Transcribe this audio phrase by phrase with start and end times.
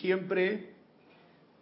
[0.00, 0.70] Siempre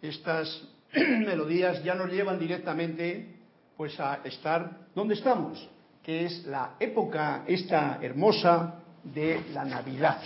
[0.01, 3.35] estas melodías ya nos llevan directamente
[3.75, 5.67] pues a estar donde estamos,
[6.01, 10.21] que es la época esta hermosa de la Navidad.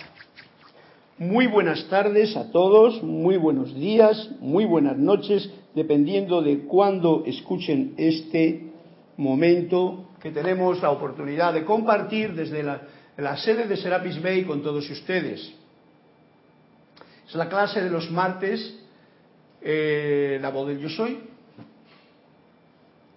[1.18, 7.94] Muy buenas tardes a todos, muy buenos días, muy buenas noches, dependiendo de cuándo escuchen
[7.96, 8.70] este
[9.16, 14.88] momento que tenemos la oportunidad de compartir desde la sede de Serapis Bay con todos
[14.88, 15.63] ustedes.
[17.34, 18.78] Es la clase de los martes,
[19.60, 21.18] eh, la voz del yo soy,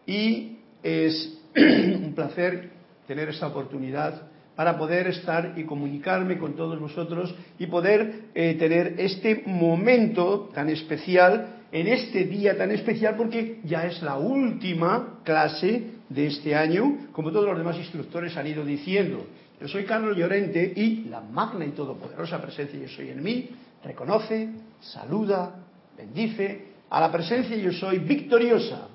[0.08, 2.72] y es un placer
[3.06, 4.24] tener esta oportunidad
[4.56, 10.70] para poder estar y comunicarme con todos vosotros y poder eh, tener este momento tan
[10.70, 17.10] especial en este día tan especial porque ya es la última clase de este año,
[17.12, 19.28] como todos los demás instructores han ido diciendo.
[19.62, 23.50] Yo soy Carlos Llorente y la magna y todopoderosa presencia yo soy en mí
[23.88, 24.50] reconoce,
[24.82, 25.56] saluda,
[25.98, 28.88] bendice a la presencia yo soy victoriosa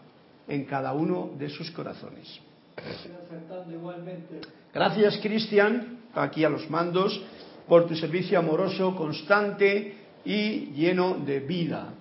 [0.47, 2.41] en cada uno de sus corazones.
[4.73, 7.21] Gracias, Cristian, aquí a los mandos,
[7.69, 9.95] por tu servicio amoroso, constante
[10.25, 11.95] y lleno de vida.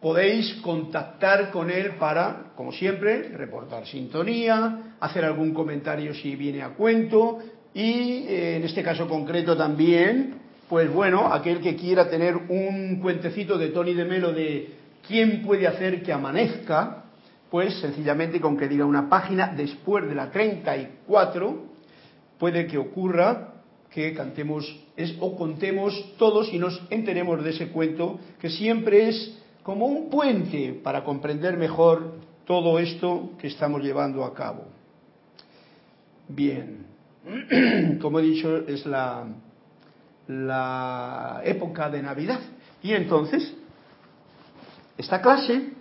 [0.00, 6.70] Podéis contactar con él para, como siempre, reportar sintonía, hacer algún comentario si viene a
[6.70, 7.38] cuento
[7.72, 10.41] y, eh, en este caso concreto también,
[10.72, 14.70] pues bueno, aquel que quiera tener un cuentecito de Tony de Melo de
[15.06, 17.04] quién puede hacer que amanezca,
[17.50, 21.62] pues sencillamente con que diga una página después de la 34,
[22.38, 23.52] puede que ocurra
[23.90, 24.64] que cantemos
[24.96, 30.08] es, o contemos todos y nos enteremos de ese cuento, que siempre es como un
[30.08, 32.14] puente para comprender mejor
[32.46, 34.64] todo esto que estamos llevando a cabo.
[36.28, 36.86] Bien,
[38.00, 39.26] como he dicho, es la,
[40.28, 42.40] la época de Navidad.
[42.82, 43.54] Y entonces,
[44.98, 45.72] esta clase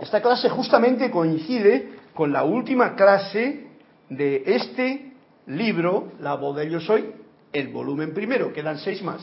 [0.00, 3.66] esta clase justamente coincide con la última clase
[4.08, 5.12] de este
[5.46, 7.04] libro, La voz de yo soy,
[7.52, 9.20] el volumen primero, quedan seis más.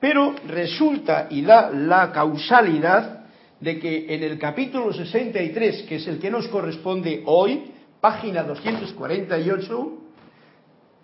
[0.00, 3.24] Pero resulta y da la causalidad
[3.60, 9.92] de que en el capítulo 63, que es el que nos corresponde hoy, página 248,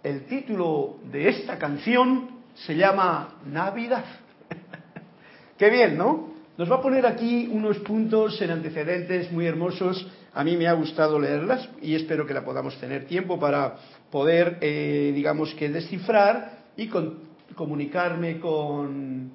[0.03, 4.05] el título de esta canción se llama Navidad.
[5.59, 6.31] Qué bien, ¿no?
[6.57, 10.07] Nos va a poner aquí unos puntos en antecedentes muy hermosos.
[10.35, 13.77] A mí me ha gustado leerlas y espero que la podamos tener tiempo para
[14.11, 16.91] poder, eh, digamos que, descifrar y
[17.55, 19.33] comunicarme con,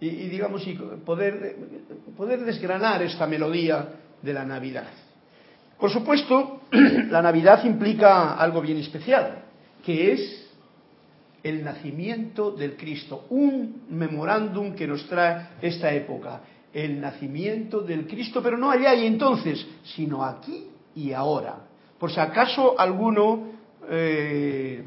[0.00, 0.74] y, digamos, y
[1.04, 1.56] poder,
[2.16, 3.88] poder desgranar esta melodía
[4.22, 4.88] de la Navidad.
[5.78, 6.62] Por supuesto,
[7.10, 9.47] la Navidad implica algo bien especial,
[9.84, 10.46] que es
[11.42, 18.42] el nacimiento del Cristo, un memorándum que nos trae esta época el nacimiento del Cristo,
[18.42, 21.56] pero no allá y entonces, sino aquí y ahora.
[21.98, 23.48] Por si acaso alguno
[23.90, 24.84] eh,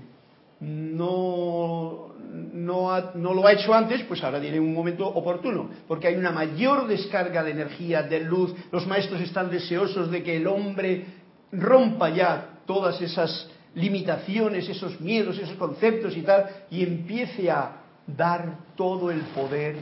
[0.62, 2.09] no,
[2.53, 6.31] no, no, lo ha hecho antes, pues ahora tiene un momento oportuno, porque hay una
[6.31, 11.05] mayor descarga de energía, de luz, los maestros están deseosos de que el hombre
[11.52, 18.58] rompa ya todas esas limitaciones, esos miedos, esos conceptos y tal, y empiece a dar
[18.76, 19.76] todo el poder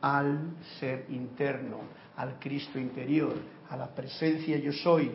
[0.00, 1.80] al ser interno,
[2.16, 3.34] al Cristo interior,
[3.68, 5.10] a la presencia yo soy,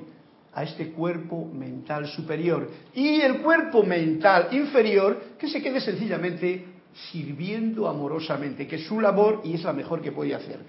[0.54, 2.70] a este cuerpo mental superior.
[2.94, 6.66] Y el cuerpo mental inferior que se quede sencillamente
[7.12, 10.60] sirviendo amorosamente, que es su labor y es la mejor que puede hacer.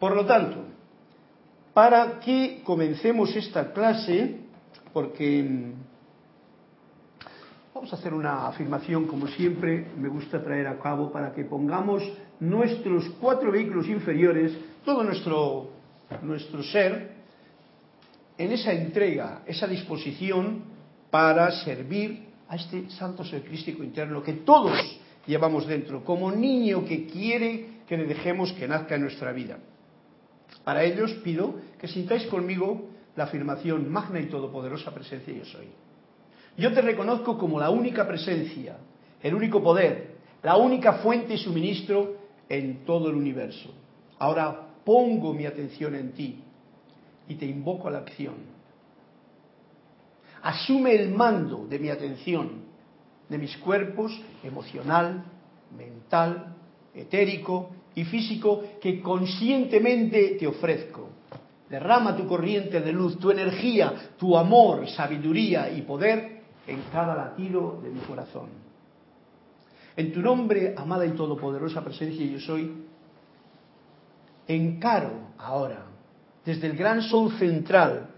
[0.00, 0.64] Por lo tanto,
[1.72, 4.38] para que comencemos esta clase,
[4.92, 5.72] porque
[7.76, 12.02] vamos a hacer una afirmación como siempre me gusta traer a cabo para que pongamos
[12.40, 15.72] nuestros cuatro vehículos inferiores, todo nuestro,
[16.22, 17.16] nuestro ser,
[18.38, 20.62] en esa entrega, esa disposición
[21.10, 27.04] para servir a este santo ser crístico interno que todos llevamos dentro, como niño que
[27.04, 29.58] quiere que le dejemos que nazca en nuestra vida.
[30.64, 35.68] Para ellos pido que sintáis conmigo la afirmación magna y todopoderosa presencia yo soy.
[36.56, 38.78] Yo te reconozco como la única presencia,
[39.22, 42.16] el único poder, la única fuente y suministro
[42.48, 43.74] en todo el universo.
[44.18, 46.40] Ahora pongo mi atención en ti
[47.28, 48.34] y te invoco a la acción.
[50.42, 52.66] Asume el mando de mi atención,
[53.28, 55.24] de mis cuerpos emocional,
[55.76, 56.54] mental,
[56.94, 61.10] etérico y físico que conscientemente te ofrezco.
[61.68, 66.35] Derrama tu corriente de luz, tu energía, tu amor, sabiduría y poder
[66.66, 68.48] en cada latido de mi corazón.
[69.96, 72.84] En tu nombre, amada y todopoderosa presencia, yo soy,
[74.46, 75.86] encaro ahora,
[76.44, 78.08] desde el gran sol central,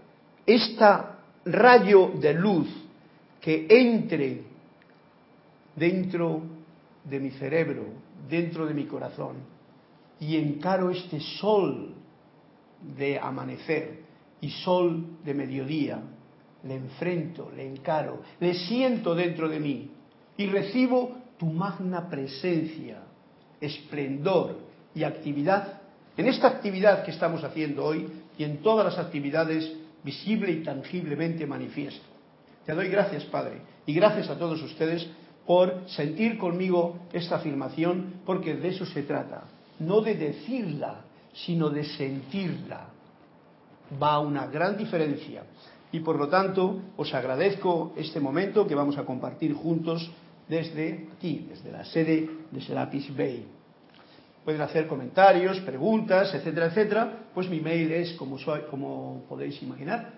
[0.45, 2.67] esta rayo de luz
[3.39, 4.43] que entre
[5.75, 6.41] dentro
[7.05, 7.85] de mi cerebro,
[8.29, 9.37] dentro de mi corazón,
[10.19, 11.93] y encaro este sol
[12.97, 14.01] de amanecer
[14.41, 16.01] y sol de mediodía,
[16.63, 19.91] le enfrento, le encaro, le siento dentro de mí
[20.37, 22.99] y recibo tu magna presencia,
[23.61, 24.57] esplendor
[24.93, 25.79] y actividad
[26.19, 28.05] en esta actividad que estamos haciendo hoy
[28.37, 29.71] y en todas las actividades
[30.03, 32.05] visible y tangiblemente manifiesto.
[32.65, 35.07] Te doy gracias, Padre, y gracias a todos ustedes
[35.47, 39.45] por sentir conmigo esta afirmación, porque de eso se trata,
[39.79, 42.87] no de decirla, sino de sentirla.
[44.01, 45.43] Va una gran diferencia.
[45.91, 50.11] Y por lo tanto, os agradezco este momento que vamos a compartir juntos
[50.47, 53.45] desde aquí, desde la sede de Serapis Bay.
[54.43, 57.13] Pueden hacer comentarios, preguntas, etcétera, etcétera.
[57.33, 60.13] Pues mi mail es, como, podéis imaginar,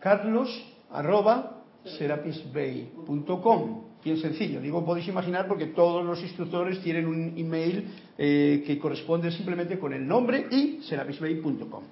[0.00, 0.48] carlos
[0.90, 3.82] arroba serapisbay.com.
[4.04, 9.32] Bien sencillo, digo podéis imaginar porque todos los instructores tienen un email eh, que corresponde
[9.32, 11.82] simplemente con el nombre y serapisbay.com.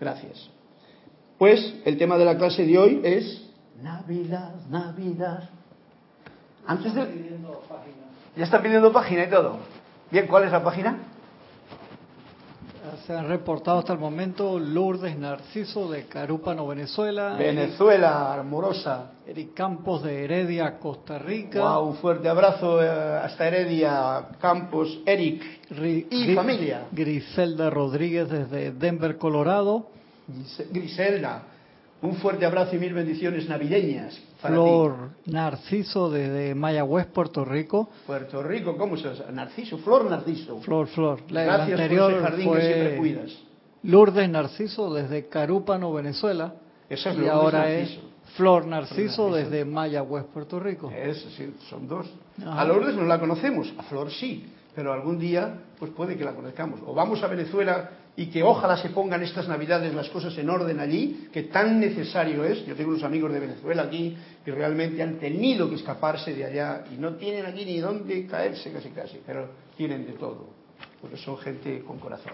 [0.00, 0.57] Gracias.
[1.38, 3.44] Pues el tema de la clase de hoy es
[3.80, 5.48] Navidad, Navidad.
[6.66, 7.38] Antes de...
[8.36, 9.58] Ya está pidiendo página y todo.
[10.10, 10.98] Bien, ¿cuál es la página?
[13.06, 17.36] Se han reportado hasta el momento Lourdes Narciso de Carúpano, Venezuela.
[17.38, 19.12] Venezuela, amorosa.
[19.26, 21.60] Eric Campos de Heredia, Costa Rica.
[21.60, 25.42] Wow, un fuerte abrazo eh, hasta Heredia, Campos, Eric
[26.10, 26.86] y familia.
[26.90, 29.97] Griselda Rodríguez desde Denver, Colorado.
[30.70, 31.42] Griselda,
[32.02, 34.18] un fuerte abrazo y mil bendiciones navideñas.
[34.40, 37.88] Flor Narciso desde Mayagüez, Puerto Rico.
[38.06, 39.32] Puerto Rico, ¿cómo se llama?
[39.32, 40.60] Narciso, Flor Narciso.
[40.60, 41.22] Flor, Flor.
[41.30, 43.38] La, Gracias anterior por ese jardín que siempre cuidas.
[43.82, 46.54] Lourdes Narciso desde Carúpano, Venezuela.
[46.88, 47.98] Esa es y ahora es
[48.36, 50.90] Flor Narciso, desde Mayagüez, Puerto Rico.
[50.90, 52.06] Eso sí, son dos.
[52.46, 56.34] A Lourdes no la conocemos, a Flor sí, pero algún día pues puede que la
[56.34, 56.80] conozcamos.
[56.86, 60.80] O vamos a Venezuela y que ojalá se pongan estas navidades las cosas en orden
[60.80, 62.66] allí, que tan necesario es.
[62.66, 66.82] Yo tengo unos amigos de Venezuela aquí que realmente han tenido que escaparse de allá
[66.92, 70.48] y no tienen aquí ni dónde caerse casi casi, pero tienen de todo,
[71.00, 72.32] porque son gente con corazón.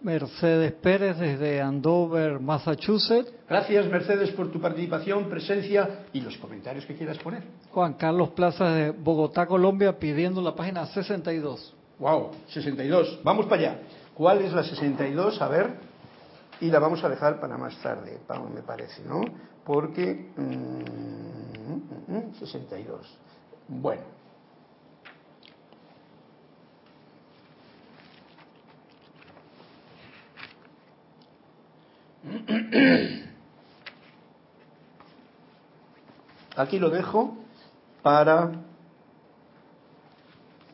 [0.00, 3.32] Mercedes Pérez desde Andover, Massachusetts.
[3.48, 7.44] Gracias Mercedes por tu participación, presencia y los comentarios que quieras poner.
[7.70, 11.76] Juan Carlos Plaza de Bogotá, Colombia, pidiendo la página 62.
[12.00, 13.20] Wow, 62.
[13.22, 13.78] Vamos para allá.
[14.14, 15.40] ¿Cuál es la 62?
[15.40, 15.74] A ver,
[16.60, 18.20] y la vamos a dejar para más tarde,
[18.54, 19.22] me parece, ¿no?
[19.64, 20.30] Porque...
[22.38, 23.18] 62.
[23.68, 24.02] Mm, mm, mm, bueno.
[36.56, 37.36] Aquí lo dejo
[38.02, 38.52] para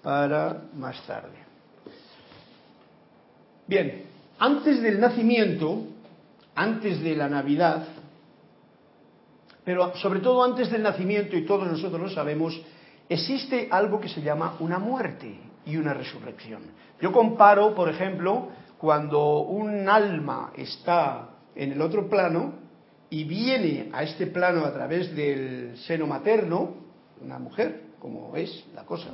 [0.02, 1.47] para más tarde.
[3.68, 4.04] Bien,
[4.38, 5.84] antes del nacimiento,
[6.54, 7.86] antes de la Navidad,
[9.62, 12.58] pero sobre todo antes del nacimiento, y todos nosotros lo sabemos,
[13.10, 16.62] existe algo que se llama una muerte y una resurrección.
[16.98, 18.48] Yo comparo, por ejemplo,
[18.78, 22.54] cuando un alma está en el otro plano
[23.10, 26.72] y viene a este plano a través del seno materno,
[27.20, 29.10] una mujer, como es la cosa,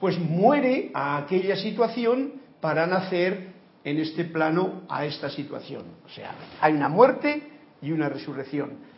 [0.00, 3.51] pues muere a aquella situación para nacer
[3.84, 5.82] en este plano a esta situación.
[6.06, 7.42] O sea, hay una muerte
[7.80, 8.92] y una resurrección.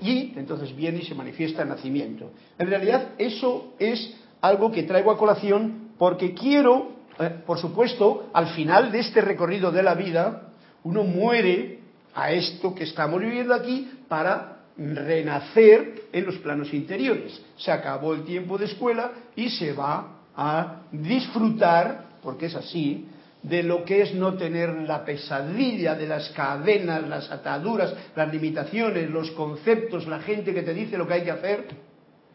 [0.00, 2.32] Y entonces viene y se manifiesta el nacimiento.
[2.58, 8.48] En realidad eso es algo que traigo a colación porque quiero, eh, por supuesto, al
[8.48, 10.52] final de este recorrido de la vida,
[10.82, 11.80] uno muere
[12.14, 17.40] a esto que estamos viviendo aquí para renacer en los planos interiores.
[17.56, 23.06] Se acabó el tiempo de escuela y se va a disfrutar, porque es así,
[23.42, 29.08] de lo que es no tener la pesadilla de las cadenas, las ataduras, las limitaciones,
[29.10, 31.68] los conceptos, la gente que te dice lo que hay que hacer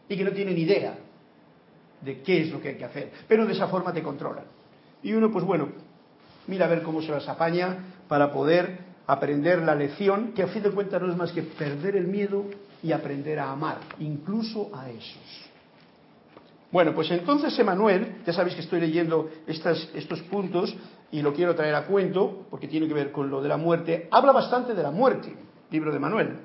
[0.08, 0.94] y que no tiene ni idea
[2.00, 3.12] de qué es lo que hay que hacer.
[3.28, 4.44] Pero de esa forma te controlan.
[5.02, 5.68] Y uno, pues bueno,
[6.48, 7.76] mira a ver cómo se las apaña
[8.08, 11.94] para poder aprender la lección, que a fin de cuentas no es más que perder
[11.96, 12.44] el miedo
[12.82, 15.46] y aprender a amar, incluso a esos.
[16.72, 20.76] Bueno, pues entonces Emanuel, ya sabéis que estoy leyendo estos puntos
[21.10, 24.08] y lo quiero traer a cuento, porque tiene que ver con lo de la muerte,
[24.10, 25.34] habla bastante de la muerte,
[25.70, 26.36] libro de Manuel,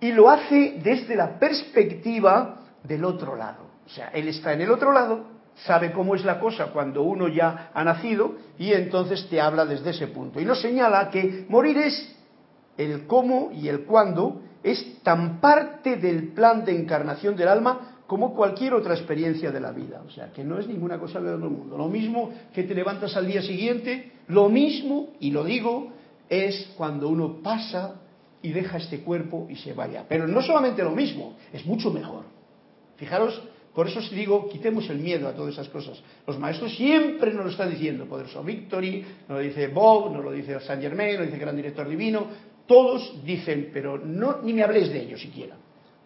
[0.00, 3.64] y lo hace desde la perspectiva del otro lado.
[3.86, 5.24] O sea, Él está en el otro lado,
[5.66, 9.90] sabe cómo es la cosa cuando uno ya ha nacido y entonces te habla desde
[9.90, 10.40] ese punto.
[10.40, 12.16] Y nos señala que morir es
[12.76, 18.34] el cómo y el cuándo, es tan parte del plan de encarnación del alma como
[18.34, 20.02] cualquier otra experiencia de la vida.
[20.06, 21.76] O sea, que no es ninguna cosa del otro mundo.
[21.76, 25.90] Lo mismo que te levantas al día siguiente, lo mismo, y lo digo,
[26.28, 28.00] es cuando uno pasa
[28.42, 30.04] y deja este cuerpo y se vaya.
[30.08, 32.24] Pero no solamente lo mismo, es mucho mejor.
[32.96, 33.42] Fijaros,
[33.74, 36.00] por eso os digo, quitemos el miedo a todas esas cosas.
[36.26, 38.04] Los maestros siempre nos lo están diciendo.
[38.04, 41.40] Poderoso Victory, nos lo dice Bob, nos lo dice Saint Germain, nos lo dice el
[41.40, 42.26] Gran Director Divino.
[42.66, 45.56] Todos dicen, pero no, ni me habléis de ello siquiera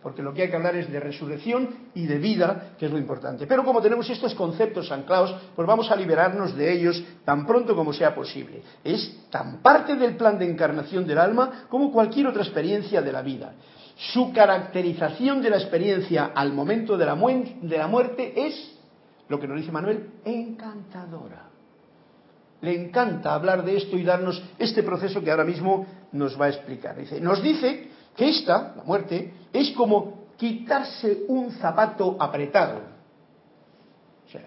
[0.02, 2.98] porque lo que hay que hablar es de resurrección y de vida, que es lo
[2.98, 3.46] importante.
[3.46, 7.92] Pero como tenemos estos conceptos anclados, pues vamos a liberarnos de ellos tan pronto como
[7.92, 8.62] sea posible.
[8.84, 13.22] Es tan parte del plan de encarnación del alma como cualquier otra experiencia de la
[13.22, 13.54] vida.
[13.96, 18.78] Su caracterización de la experiencia al momento de la, muerte es,
[19.28, 21.46] lo que nos dice Manuel, encantadora.
[22.60, 26.50] Le encanta hablar de esto y darnos este proceso que ahora mismo nos va a
[26.50, 26.96] explicar.
[26.96, 27.87] Dice, nos dice
[28.18, 32.80] que esta, la muerte, es como quitarse un zapato apretado.
[34.26, 34.42] O sea,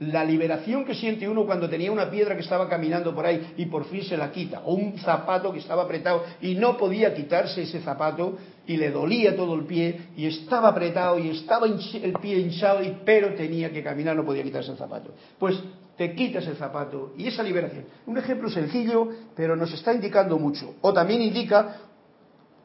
[0.00, 3.66] la liberación que siente uno cuando tenía una piedra que estaba caminando por ahí y
[3.66, 7.62] por fin se la quita, o un zapato que estaba apretado y no podía quitarse
[7.62, 12.38] ese zapato y le dolía todo el pie y estaba apretado y estaba el pie
[12.38, 15.10] hinchado y pero tenía que caminar, no podía quitarse el zapato.
[15.38, 15.62] Pues
[15.98, 17.84] te quitas el zapato y esa liberación.
[18.06, 20.76] Un ejemplo sencillo, pero nos está indicando mucho.
[20.80, 21.76] O también indica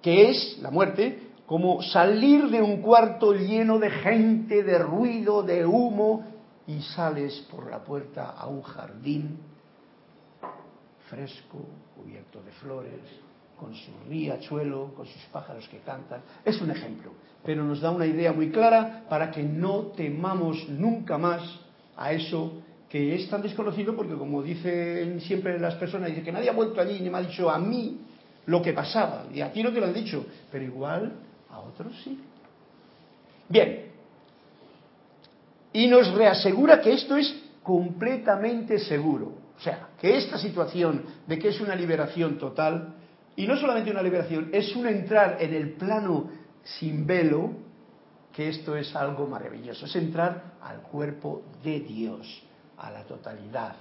[0.01, 5.65] que es la muerte, como salir de un cuarto lleno de gente, de ruido, de
[5.65, 6.25] humo,
[6.67, 9.39] y sales por la puerta a un jardín
[11.09, 11.59] fresco,
[11.95, 12.99] cubierto de flores,
[13.57, 16.21] con su riachuelo, con sus pájaros que cantan.
[16.43, 17.11] Es un ejemplo,
[17.43, 21.41] pero nos da una idea muy clara para que no temamos nunca más
[21.95, 26.49] a eso que es tan desconocido, porque como dicen siempre las personas, dice que nadie
[26.49, 28.01] ha vuelto allí ni me ha dicho a mí
[28.47, 29.25] lo que pasaba.
[29.31, 31.13] Y aquí no te lo han dicho, pero igual
[31.49, 32.19] a otros sí.
[33.47, 33.91] Bien.
[35.71, 39.33] Y nos reasegura que esto es completamente seguro.
[39.57, 42.95] O sea, que esta situación de que es una liberación total,
[43.35, 46.29] y no solamente una liberación, es un entrar en el plano
[46.63, 47.51] sin velo,
[48.33, 52.43] que esto es algo maravilloso, es entrar al cuerpo de Dios,
[52.77, 53.75] a la totalidad.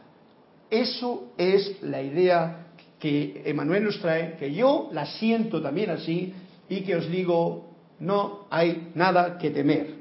[0.70, 2.65] Eso es la idea
[2.98, 6.34] que Emanuel nos trae, que yo la siento también así
[6.68, 9.94] y que os digo, no hay nada que temer.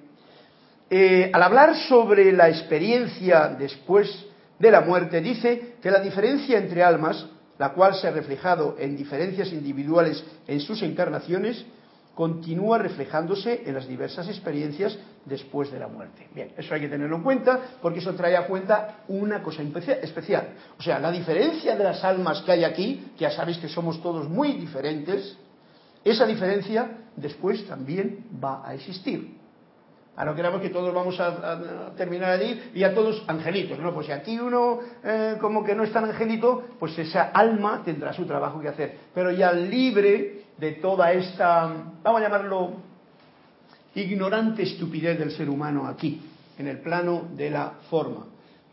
[0.90, 4.26] Eh, al hablar sobre la experiencia después
[4.60, 7.26] de la muerte, dice que la diferencia entre almas,
[7.58, 11.66] la cual se ha reflejado en diferencias individuales en sus encarnaciones,
[12.16, 16.28] continúa reflejándose en las diversas experiencias después de la muerte.
[16.34, 19.62] Bien, eso hay que tenerlo en cuenta porque eso trae a cuenta una cosa
[20.02, 20.48] especial.
[20.80, 24.02] O sea, la diferencia de las almas que hay aquí, que ya sabéis que somos
[24.02, 25.38] todos muy diferentes,
[26.04, 29.36] esa diferencia después también va a existir.
[30.16, 33.94] A no queramos que todos vamos a, terminar allí y a todos angelitos, ¿no?
[33.94, 38.14] Pues si aquí uno eh, como que no es tan angelito, pues esa alma tendrá
[38.14, 38.98] su trabajo que hacer.
[39.14, 42.74] Pero ya libre de toda esta, vamos a llamarlo,
[43.96, 46.22] ignorante estupidez del ser humano aquí,
[46.58, 48.26] en el plano de la forma,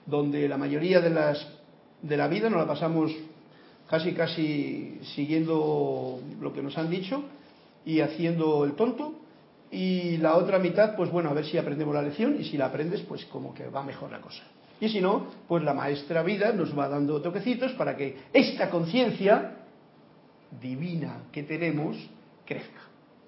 [0.06, 1.46] donde la mayoría de las
[2.02, 3.12] de la vida nos la pasamos
[3.88, 7.22] casi casi siguiendo lo que nos han dicho
[7.84, 9.14] y haciendo el tonto
[9.70, 12.66] y la otra mitad pues bueno a ver si aprendemos la lección y si la
[12.66, 14.42] aprendes pues como que va mejor la cosa.
[14.80, 19.61] Y si no pues la maestra vida nos va dando toquecitos para que esta conciencia
[20.60, 21.96] divina que tenemos
[22.44, 22.80] crezca.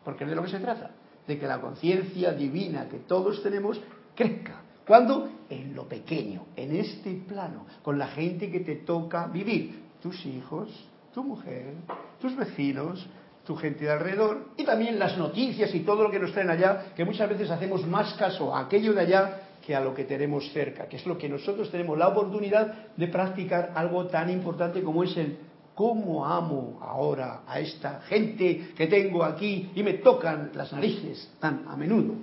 [0.04, 0.90] Porque es de lo que se trata,
[1.26, 3.80] de que la conciencia divina que todos tenemos
[4.14, 4.60] crezca.
[4.86, 5.30] ¿Cuándo?
[5.48, 9.82] En lo pequeño, en este plano, con la gente que te toca vivir.
[10.02, 10.68] Tus hijos,
[11.14, 11.74] tu mujer,
[12.20, 13.06] tus vecinos,
[13.46, 16.92] tu gente de alrededor y también las noticias y todo lo que nos traen allá,
[16.94, 20.50] que muchas veces hacemos más caso a aquello de allá que a lo que tenemos
[20.52, 25.04] cerca, que es lo que nosotros tenemos la oportunidad de practicar algo tan importante como
[25.04, 25.38] es el
[25.74, 31.64] ¿Cómo amo ahora a esta gente que tengo aquí y me tocan las narices tan
[31.68, 32.14] a menudo?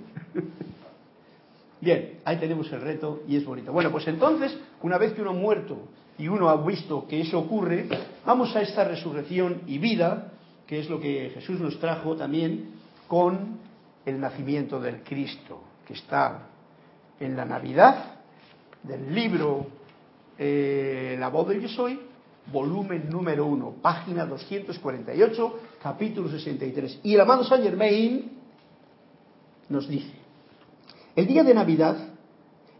[1.80, 3.72] Bien, ahí tenemos el reto y es bonito.
[3.72, 5.80] Bueno, pues entonces, una vez que uno ha muerto
[6.16, 7.88] y uno ha visto que eso ocurre,
[8.24, 10.32] vamos a esta resurrección y vida,
[10.66, 12.70] que es lo que Jesús nos trajo también
[13.06, 13.58] con
[14.06, 16.46] el nacimiento del Cristo, que está
[17.20, 18.14] en la Navidad
[18.82, 19.66] del libro
[20.38, 21.98] eh, La voz de yo soy,
[22.50, 27.00] volumen número 1, página 248, capítulo 63.
[27.02, 28.30] Y el amado Saint Germain
[29.68, 30.12] nos dice,
[31.14, 31.96] El día de Navidad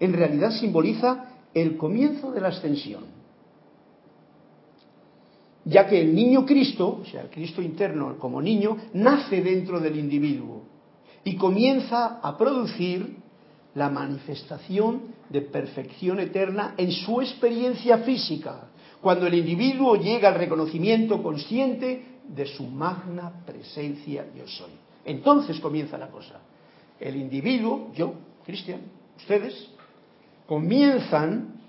[0.01, 3.05] en realidad simboliza el comienzo de la ascensión,
[5.65, 9.97] ya que el niño Cristo, o sea, el Cristo interno como niño, nace dentro del
[9.97, 10.65] individuo
[11.25, 13.17] y comienza a producir
[13.75, 18.69] la manifestación de perfección eterna en su experiencia física,
[19.03, 24.71] cuando el individuo llega al reconocimiento consciente de su magna presencia yo soy.
[25.05, 26.41] Entonces comienza la cosa.
[27.01, 28.15] El individuo, yo,
[28.47, 28.81] Cristian,
[29.17, 29.69] ustedes,
[30.47, 31.61] comienzan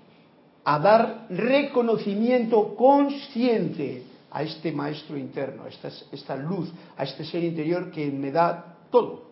[0.64, 7.42] a dar reconocimiento consciente a este maestro interno, a esta, esta luz, a este ser
[7.42, 9.24] interior que me da todo.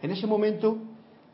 [0.00, 0.78] En ese momento,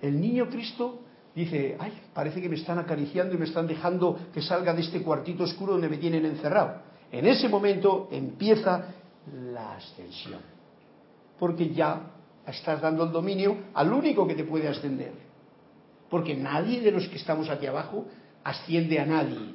[0.02, 1.05] el niño Cristo
[1.36, 5.02] dice, ay, parece que me están acariciando y me están dejando que salga de este
[5.02, 6.78] cuartito oscuro donde me tienen encerrado.
[7.12, 8.86] En ese momento empieza
[9.52, 10.40] la ascensión,
[11.38, 12.00] porque ya
[12.46, 15.12] estás dando el dominio al único que te puede ascender,
[16.08, 18.06] porque nadie de los que estamos aquí abajo
[18.42, 19.50] asciende a nadie.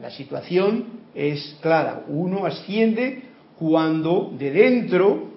[0.00, 3.24] La situación es clara, uno asciende
[3.58, 5.28] cuando de dentro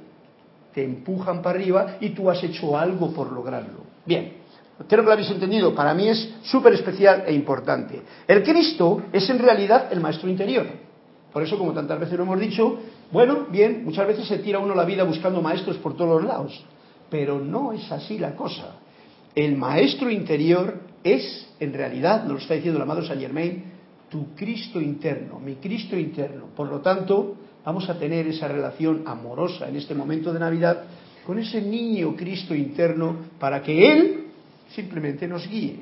[0.71, 3.81] te empujan para arriba y tú has hecho algo por lograrlo.
[4.05, 4.40] Bien,
[4.87, 5.73] Creo que lo habéis entendido.
[5.73, 8.01] Para mí es súper especial e importante.
[8.27, 10.67] El Cristo es en realidad el maestro interior.
[11.31, 12.79] Por eso, como tantas veces lo hemos dicho,
[13.11, 16.63] bueno, bien, muchas veces se tira uno la vida buscando maestros por todos los lados.
[17.09, 18.75] Pero no es así la cosa.
[19.33, 23.63] El maestro interior es, en realidad, nos lo está diciendo el amado Saint Germain,
[24.09, 26.47] tu Cristo interno, mi Cristo interno.
[26.55, 30.83] Por lo tanto, vamos a tener esa relación amorosa en este momento de Navidad
[31.25, 34.30] con ese niño Cristo interno para que Él
[34.75, 35.79] simplemente nos guíe,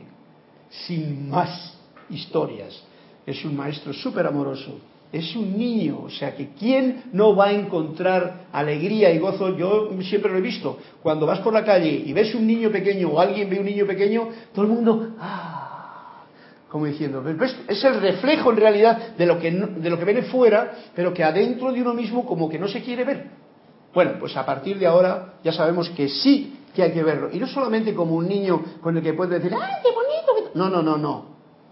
[0.69, 1.77] sin más
[2.09, 2.83] historias.
[3.25, 4.79] Es un maestro súper amoroso,
[5.11, 9.57] es un niño, o sea que ¿quién no va a encontrar alegría y gozo?
[9.57, 13.09] Yo siempre lo he visto, cuando vas por la calle y ves un niño pequeño
[13.09, 16.25] o alguien ve un niño pequeño, todo el mundo, ah,
[16.69, 17.23] como diciendo,
[17.67, 21.23] es el reflejo en realidad de lo, que de lo que viene fuera, pero que
[21.23, 23.48] adentro de uno mismo como que no se quiere ver.
[23.93, 27.29] Bueno, pues a partir de ahora ya sabemos que sí que hay que verlo.
[27.31, 30.51] Y no solamente como un niño con el que puedes decir, ¡ay, qué bonito!
[30.53, 31.25] No, no, no, no.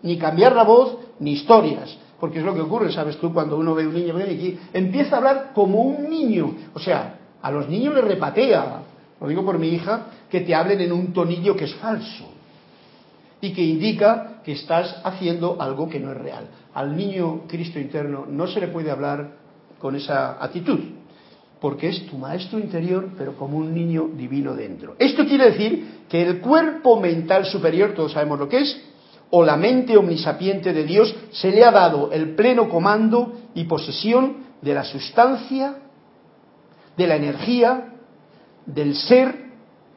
[0.03, 1.95] Ni cambiar la voz, ni historias.
[2.19, 3.32] Porque es lo que ocurre, ¿sabes tú?
[3.32, 6.56] Cuando uno ve un niño aquí, empieza a hablar como un niño.
[6.73, 8.82] O sea, a los niños les repatea,
[9.21, 12.25] lo digo por mi hija, que te hablen en un tonillo que es falso.
[13.39, 16.47] Y que indica que estás haciendo algo que no es real.
[16.73, 19.30] Al niño Cristo interno no se le puede hablar
[19.77, 20.80] con esa actitud
[21.60, 24.96] porque es tu maestro interior, pero como un niño divino dentro.
[25.00, 28.82] Esto quiere decir que el cuerpo mental superior, todos sabemos lo que es,
[29.30, 34.38] o la mente omnisapiente de Dios, se le ha dado el pleno comando y posesión
[34.62, 35.76] de la sustancia,
[36.96, 37.93] de la energía,
[38.65, 39.48] del ser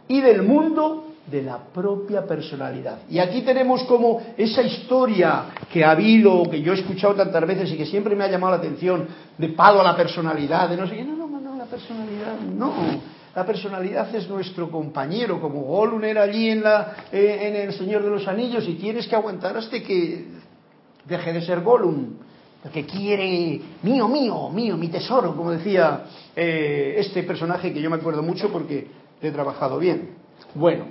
[0.09, 3.01] y del mundo de la propia personalidad.
[3.09, 7.71] Y aquí tenemos como esa historia que ha habido, que yo he escuchado tantas veces
[7.71, 9.07] y que siempre me ha llamado la atención,
[9.39, 11.20] de palo a la personalidad, de no sé qué, no,
[11.71, 12.75] personalidad no.
[13.35, 18.03] La personalidad es nuestro compañero, como Gollum era allí en, la, eh, en El Señor
[18.03, 20.27] de los Anillos y tienes que aguantar hasta que
[21.05, 22.15] deje de ser Gollum,
[22.73, 27.97] que quiere mío, mío, mío, mi tesoro, como decía eh, este personaje que yo me
[27.97, 28.89] acuerdo mucho porque
[29.23, 30.11] he trabajado bien.
[30.55, 30.87] Bueno,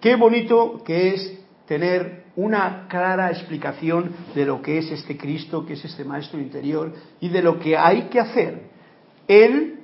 [0.00, 5.72] qué bonito que es tener una clara explicación de lo que es este Cristo, que
[5.72, 8.75] es este Maestro interior y de lo que hay que hacer
[9.28, 9.76] él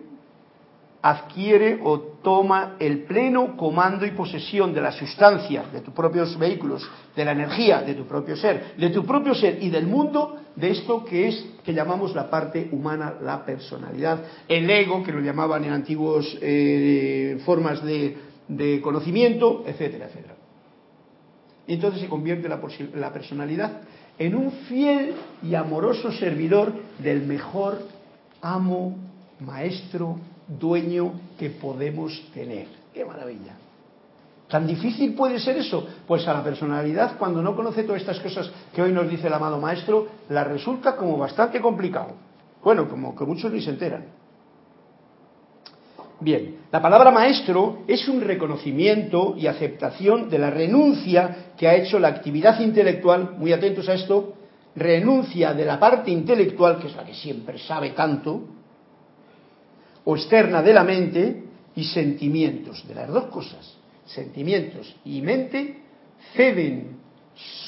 [1.03, 6.89] adquiere o toma el pleno comando y posesión de la sustancia de tus propios vehículos,
[7.17, 10.71] de la energía de tu propio ser, de tu propio ser y del mundo, de
[10.71, 15.65] esto que es, que llamamos la parte humana, la personalidad, el ego, que lo llamaban
[15.65, 18.17] en antiguas eh, formas de,
[18.81, 20.35] conocimiento, etcétera, etcétera.
[21.67, 22.61] Y entonces se convierte la,
[22.95, 23.81] la personalidad
[24.19, 27.79] en un fiel y amoroso servidor del mejor
[28.41, 28.97] amo
[29.45, 32.67] maestro, dueño que podemos tener.
[32.93, 33.57] ¡Qué maravilla!
[34.49, 35.87] ¿Tan difícil puede ser eso?
[36.07, 39.33] Pues a la personalidad, cuando no conoce todas estas cosas que hoy nos dice el
[39.33, 42.13] amado maestro, la resulta como bastante complicado.
[42.63, 44.05] Bueno, como que muchos ni se enteran.
[46.21, 51.99] Bien, la palabra maestro es un reconocimiento y aceptación de la renuncia que ha hecho
[51.99, 54.35] la actividad intelectual, muy atentos a esto,
[54.77, 58.43] renuncia de la parte intelectual, que es la que siempre sabe tanto,
[60.05, 65.79] o externa de la mente y sentimientos, de las dos cosas, sentimientos y mente,
[66.35, 66.97] ceden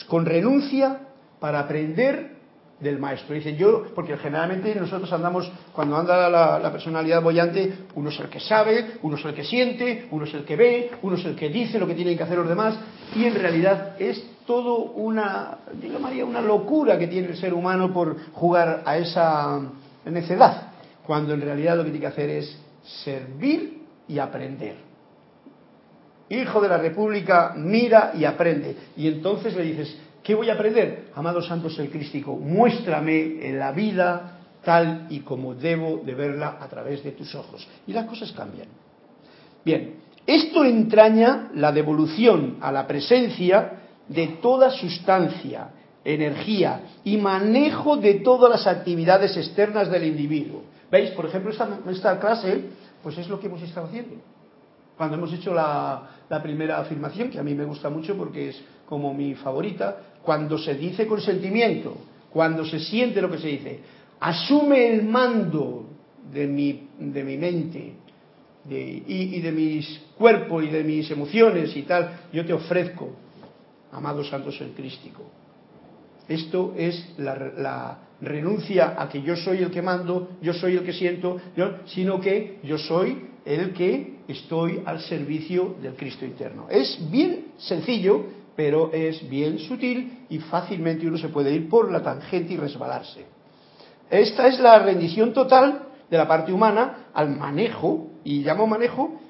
[0.09, 1.01] con renuncia
[1.41, 2.35] para aprender
[2.81, 3.35] del maestro.
[3.35, 8.41] Dicen yo, porque generalmente nosotros andamos, cuando anda la, personalidad bollante, uno es el que
[8.41, 11.49] sabe, uno es el que siente, uno es el que ve, uno es el que
[11.49, 12.77] dice lo que tienen que hacer los demás,
[13.15, 17.93] y en realidad es todo una, digo María, una locura que tiene el ser humano
[17.93, 19.61] por jugar a esa
[20.05, 20.74] necedad,
[21.07, 22.59] cuando en realidad lo que tiene que hacer es
[23.05, 24.77] servir y aprender.
[26.31, 28.77] Hijo de la República, mira y aprende.
[28.97, 31.11] Y entonces le dices, ¿qué voy a aprender?
[31.15, 37.05] Amado Santos el Crístico, muéstrame la vida tal y como debo de verla a través
[37.05, 37.67] de tus ojos.
[37.87, 38.69] Y las cosas cambian.
[39.65, 45.69] Bien, esto entraña la devolución a la presencia de toda sustancia,
[46.05, 50.63] energía y manejo de todas las actividades externas del individuo.
[50.91, 51.11] ¿Veis?
[51.11, 51.51] Por ejemplo,
[51.91, 52.65] esta, clase,
[53.03, 54.17] pues es lo que hemos estado haciendo.
[54.97, 56.11] Cuando hemos hecho la,
[56.43, 60.75] primera afirmación, que a mí me gusta mucho porque es como mi favorita, cuando se
[60.75, 61.97] dice con sentimiento,
[62.31, 63.81] cuando se siente lo que se dice,
[64.21, 65.87] asume el mando
[66.33, 67.95] de mi, de mi mente
[68.69, 73.11] y, de mis cuerpos y de mis emociones y tal, yo te ofrezco,
[73.93, 75.23] amado Santos el Crístico.
[76.29, 80.85] Esto es la, la, renuncia a que yo soy el que mando, yo soy el
[80.85, 81.41] que siento,
[81.87, 86.67] sino que yo soy el que estoy al servicio del Cristo interno.
[86.71, 88.25] Es bien sencillo,
[88.57, 93.25] pero es bien sutil y fácilmente uno se puede ir por la tangente y resbalarse.
[94.11, 99.21] Esta es la rendición total de la parte humana al manejo, y llamo manejo,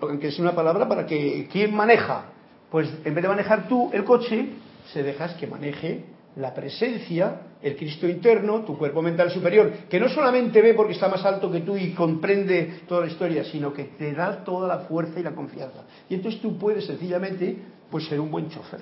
[0.00, 2.26] aunque es una palabra para que, ¿quién maneja?
[2.70, 4.50] Pues en vez de manejar tú el coche,
[4.92, 6.04] se dejas que maneje
[6.36, 11.08] la presencia, el Cristo interno, tu cuerpo mental superior, que no solamente ve porque está
[11.08, 14.78] más alto que tú y comprende toda la historia, sino que te da toda la
[14.80, 15.84] fuerza y la confianza.
[16.08, 17.56] Y entonces tú puedes sencillamente
[17.90, 18.80] pues, ser un buen chofer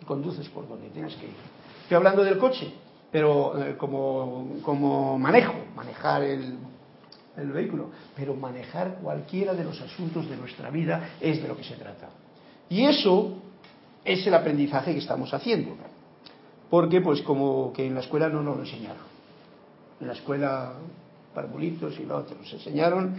[0.00, 1.34] y conduces por donde tienes que ir.
[1.82, 2.72] Estoy hablando del coche,
[3.10, 6.54] pero eh, como, como, manejo, manejar el,
[7.36, 11.64] el vehículo, pero manejar cualquiera de los asuntos de nuestra vida es de lo que
[11.64, 12.08] se trata.
[12.68, 13.42] Y eso
[14.04, 15.76] es el aprendizaje que estamos haciendo
[16.70, 19.04] porque pues como que en la escuela no nos lo enseñaron.
[20.00, 20.72] En la escuela
[21.34, 23.14] parvulitos y lo otro, nos enseñaron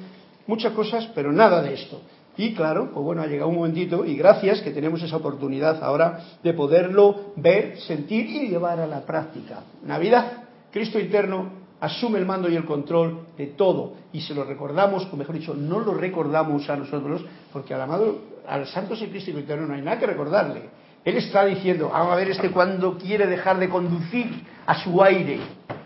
[0.47, 2.01] muchas cosas, pero nada de esto.
[2.38, 6.19] Y claro, pues bueno, ha llegado un momentito y gracias que tenemos esa oportunidad ahora
[6.43, 9.63] de poderlo ver, sentir y llevar a la práctica.
[9.86, 15.08] Navidad, Cristo interno asume el mando y el control de todo y se lo recordamos,
[15.12, 19.67] o mejor dicho, no lo recordamos a nosotros, porque al amado, al Santo Cristo interno
[19.67, 20.63] no hay nada que recordarle
[21.06, 25.39] él está diciendo, vamos a ver este cuando quiere dejar de conducir a su aire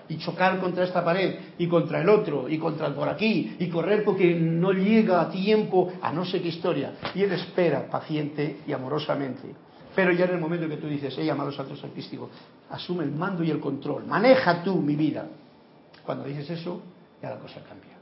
[0.07, 3.67] y chocar contra esta pared y contra el otro y contra el por aquí y
[3.67, 6.93] correr porque no llega a tiempo a no sé qué historia.
[7.13, 9.53] Y él espera paciente y amorosamente.
[9.93, 12.29] Pero ya en el momento que tú dices, hey, amado santos artístico,
[12.69, 15.27] asume el mando y el control, maneja tú mi vida.
[16.05, 16.81] Cuando dices eso,
[17.21, 17.97] ya la cosa cambia.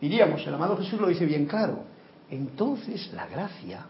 [0.00, 1.84] Diríamos, el amado Jesús lo dice bien claro,
[2.28, 3.86] entonces la gracia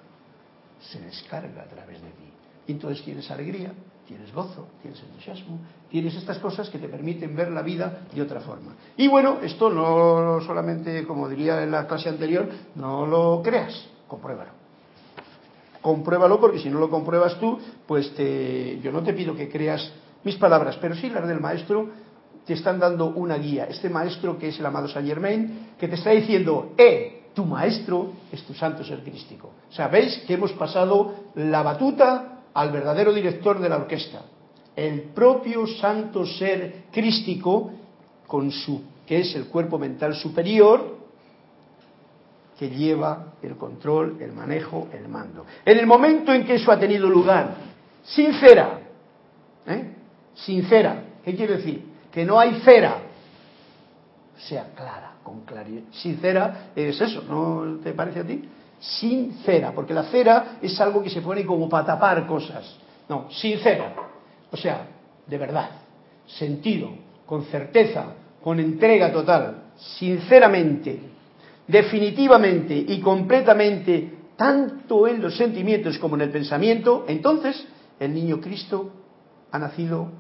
[0.79, 2.26] se descarga a través de ti.
[2.67, 3.73] Y entonces tienes alegría,
[4.07, 5.59] tienes gozo, tienes entusiasmo,
[5.91, 8.75] tienes estas cosas que te permiten ver la vida de otra forma.
[8.97, 14.51] Y bueno, esto no solamente, como diría en la clase anterior, no lo creas, compruébalo.
[15.81, 19.93] Compruébalo porque si no lo compruebas tú, pues te, yo no te pido que creas
[20.25, 21.89] mis palabras, pero sí las del maestro
[22.45, 23.67] te están dando una guía.
[23.67, 28.13] Este maestro que es el amado Saint Germain, que te está diciendo, eh, tu maestro
[28.33, 29.51] es tu santo ser crístico.
[29.71, 34.23] Sabéis que hemos pasado la batuta al verdadero director de la orquesta,
[34.75, 37.71] el propio santo ser crístico,
[39.07, 40.97] que es el cuerpo mental superior,
[42.59, 45.45] que lleva el control, el manejo, el mando.
[45.67, 47.57] En el momento en que eso ha tenido lugar,
[48.03, 48.81] sincera,
[49.67, 49.93] ¿eh?
[50.35, 51.85] sincera, ¿qué quiere decir?
[52.11, 53.03] Que no hay cera,
[54.39, 55.83] sea clara, con claridad.
[55.93, 58.49] Sincera es eso, ¿no te parece a ti?
[58.79, 62.77] Sincera, porque la cera es algo que se pone como para tapar cosas.
[63.09, 63.95] No, sincera.
[64.51, 64.87] O sea,
[65.27, 65.71] de verdad,
[66.27, 66.91] sentido,
[67.25, 68.07] con certeza,
[68.43, 71.01] con entrega total, sinceramente,
[71.67, 77.67] definitivamente y completamente, tanto en los sentimientos como en el pensamiento, entonces
[77.99, 78.91] el niño Cristo
[79.51, 80.11] ha nacido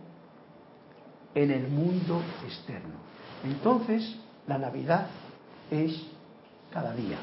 [1.35, 2.97] en el mundo externo.
[3.45, 4.17] Entonces
[4.47, 5.09] la Navidad
[5.71, 6.01] es
[6.73, 7.19] cada día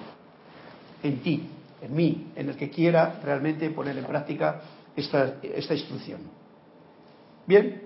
[1.04, 1.44] en ti,
[1.82, 4.62] en mí, en el que quiera realmente poner en práctica
[4.96, 6.22] esta, esta instrucción.
[7.46, 7.82] Bien,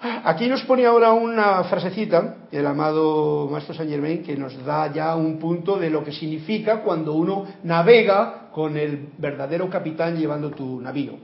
[0.00, 5.16] aquí nos pone ahora una frasecita, el amado Maestro Saint Germain, que nos da ya
[5.16, 10.80] un punto de lo que significa cuando uno navega con el verdadero capitán llevando tu
[10.80, 11.14] navío.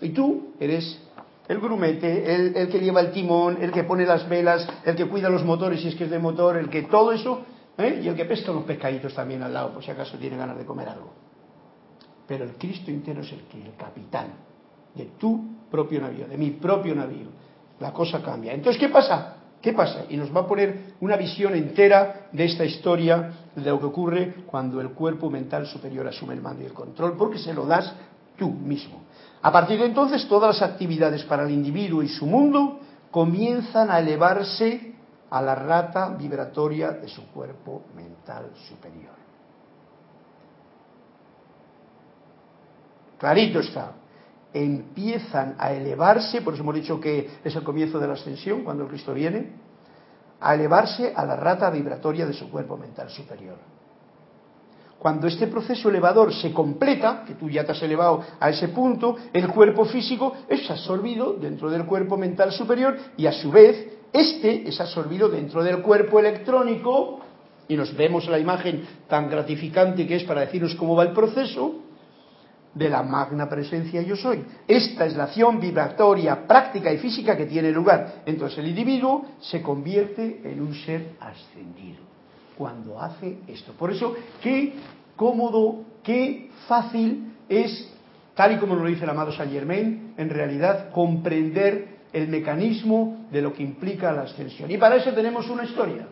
[0.00, 1.00] Y tú eres
[1.48, 5.06] el grumete, el, el, que lleva el timón, el que pone las velas, el que
[5.06, 7.42] cuida los motores si es que es de motor, el que todo eso,
[7.78, 8.00] ¿eh?
[8.02, 10.64] y el que pesca los pescaditos también al lado, por si acaso tiene ganas de
[10.64, 11.12] comer algo.
[12.26, 14.28] Pero el Cristo entero es el el capitán
[14.94, 17.28] de tu propio navío, de mi propio navío.
[17.80, 18.52] La cosa cambia.
[18.52, 19.36] Entonces, ¿qué pasa?
[19.60, 20.04] ¿Qué pasa?
[20.08, 24.34] Y nos va a poner una visión entera de esta historia de lo que ocurre
[24.46, 27.92] cuando el cuerpo mental superior asume el mando y el control, porque se lo das
[28.36, 29.04] tú mismo.
[29.42, 33.98] A partir de entonces, todas las actividades para el individuo y su mundo comienzan a
[33.98, 34.93] elevarse
[35.34, 39.14] a la rata vibratoria de su cuerpo mental superior.
[43.18, 43.94] Clarito está.
[44.52, 48.86] Empiezan a elevarse, por eso hemos dicho que es el comienzo de la ascensión, cuando
[48.86, 49.54] Cristo viene,
[50.38, 53.58] a elevarse a la rata vibratoria de su cuerpo mental superior.
[55.00, 59.16] Cuando este proceso elevador se completa, que tú ya te has elevado a ese punto,
[59.32, 64.68] el cuerpo físico es absorbido dentro del cuerpo mental superior y a su vez este
[64.68, 67.18] es absorbido dentro del cuerpo electrónico
[67.66, 71.80] y nos vemos la imagen tan gratificante que es para decirnos cómo va el proceso
[72.72, 74.44] de la magna presencia yo soy.
[74.68, 78.22] Esta es la acción vibratoria, práctica y física que tiene lugar.
[78.24, 81.98] Entonces el individuo se convierte en un ser ascendido
[82.56, 83.72] cuando hace esto.
[83.72, 84.74] Por eso, qué
[85.16, 87.92] cómodo, qué fácil es,
[88.36, 93.42] tal y como lo dice el amado Saint Germain, en realidad comprender el mecanismo de
[93.42, 94.70] lo que implica la ascensión.
[94.70, 96.06] Y para eso tenemos una historia.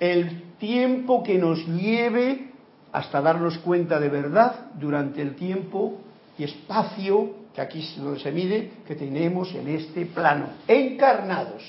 [0.00, 2.50] El tiempo que nos lleve
[2.90, 6.00] hasta darnos cuenta de verdad durante el tiempo
[6.38, 11.62] y espacio, que aquí es donde se mide, que tenemos en este plano, encarnados.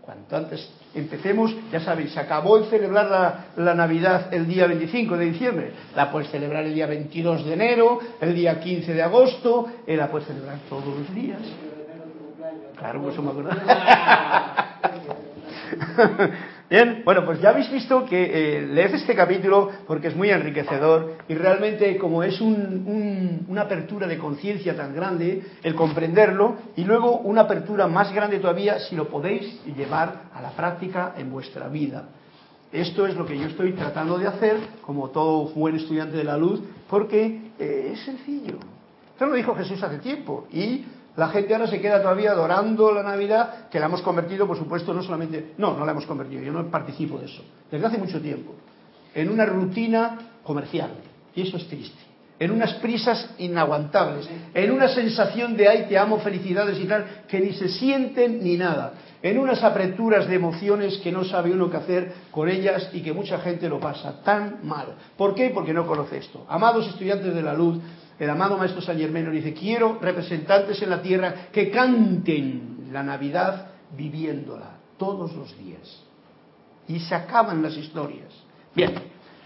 [0.00, 5.16] Cuanto antes empecemos, ya sabéis, se acabó el celebrar la, la, Navidad el día 25
[5.16, 9.68] de diciembre, la puedes celebrar el día 22 de enero, el día 15 de agosto,
[9.86, 11.38] y la puedes celebrar todos los días.
[12.80, 13.30] Claro, eso me.
[16.70, 21.18] Bien, bueno, pues ya habéis visto que eh, leed este capítulo porque es muy enriquecedor
[21.28, 26.84] y realmente como es un, un, una apertura de conciencia tan grande, el comprenderlo y
[26.84, 31.68] luego una apertura más grande todavía si lo podéis llevar a la práctica en vuestra
[31.68, 32.04] vida.
[32.72, 36.38] Esto es lo que yo estoy tratando de hacer como todo buen estudiante de la
[36.38, 38.54] luz porque eh, es sencillo.
[39.12, 40.86] Esto lo dijo Jesús hace tiempo y
[41.20, 44.94] la gente ahora se queda todavía adorando la Navidad, que la hemos convertido, por supuesto,
[44.94, 48.22] no solamente, no, no la hemos convertido, yo no participo de eso, desde hace mucho
[48.22, 48.54] tiempo,
[49.14, 50.92] en una rutina comercial.
[51.34, 51.98] Y eso es triste.
[52.38, 57.38] En unas prisas inaguantables, en una sensación de ay, te amo, felicidades y tal, que
[57.38, 58.94] ni se sienten ni nada.
[59.22, 63.12] En unas apreturas de emociones que no sabe uno qué hacer con ellas y que
[63.12, 64.96] mucha gente lo pasa tan mal.
[65.18, 65.50] ¿Por qué?
[65.50, 66.46] Porque no conoce esto.
[66.48, 67.78] Amados estudiantes de la luz,
[68.20, 73.68] el amado Maestro San Germano dice, quiero representantes en la tierra que canten la Navidad
[73.96, 76.04] viviéndola todos los días.
[76.86, 78.28] Y se acaban las historias.
[78.74, 78.92] Bien,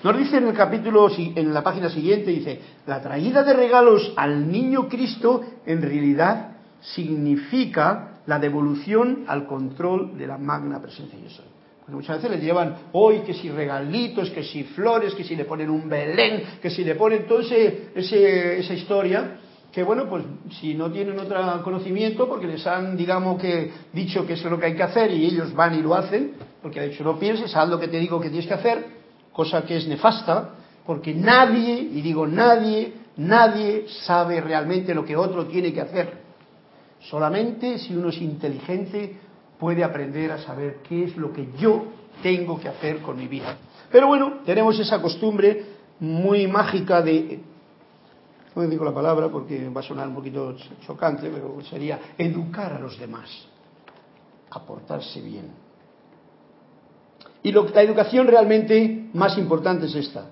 [0.03, 4.51] nos dice en el capítulo, en la página siguiente, dice, la traída de regalos al
[4.51, 11.54] niño Cristo en realidad significa la devolución al control de la magna presencia yo soy.
[11.89, 15.69] Muchas veces le llevan hoy que si regalitos, que si flores, que si le ponen
[15.69, 19.39] un Belén, que si le ponen toda esa historia,
[19.71, 20.25] que bueno, pues
[20.61, 24.59] si no tienen otro conocimiento, porque les han, digamos que, dicho que eso es lo
[24.59, 27.55] que hay que hacer y ellos van y lo hacen, porque ha dicho no pienses,
[27.55, 28.87] haz lo que te digo que tienes que hacer,
[29.33, 30.55] cosa que es nefasta,
[30.87, 36.25] porque nadie, y digo nadie, nadie sabe realmente lo que otro tiene que hacer.
[37.01, 39.19] Solamente si uno es inteligente
[39.59, 41.85] puede aprender a saber qué es lo que yo
[42.23, 43.57] tengo que hacer con mi vida.
[43.91, 45.65] Pero bueno, tenemos esa costumbre
[46.01, 47.41] muy mágica de,
[48.55, 52.79] no digo la palabra porque va a sonar un poquito chocante, pero sería educar a
[52.79, 53.31] los demás,
[54.51, 55.51] aportarse bien.
[57.43, 60.31] Y lo, la educación realmente más importante es esta,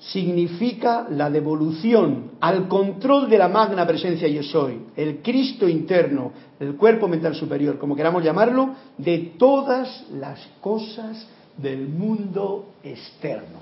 [0.00, 6.76] significa la devolución al control de la magna presencia yo soy, el Cristo interno, el
[6.76, 13.58] cuerpo mental superior, como queramos llamarlo, de todas las cosas del mundo externo.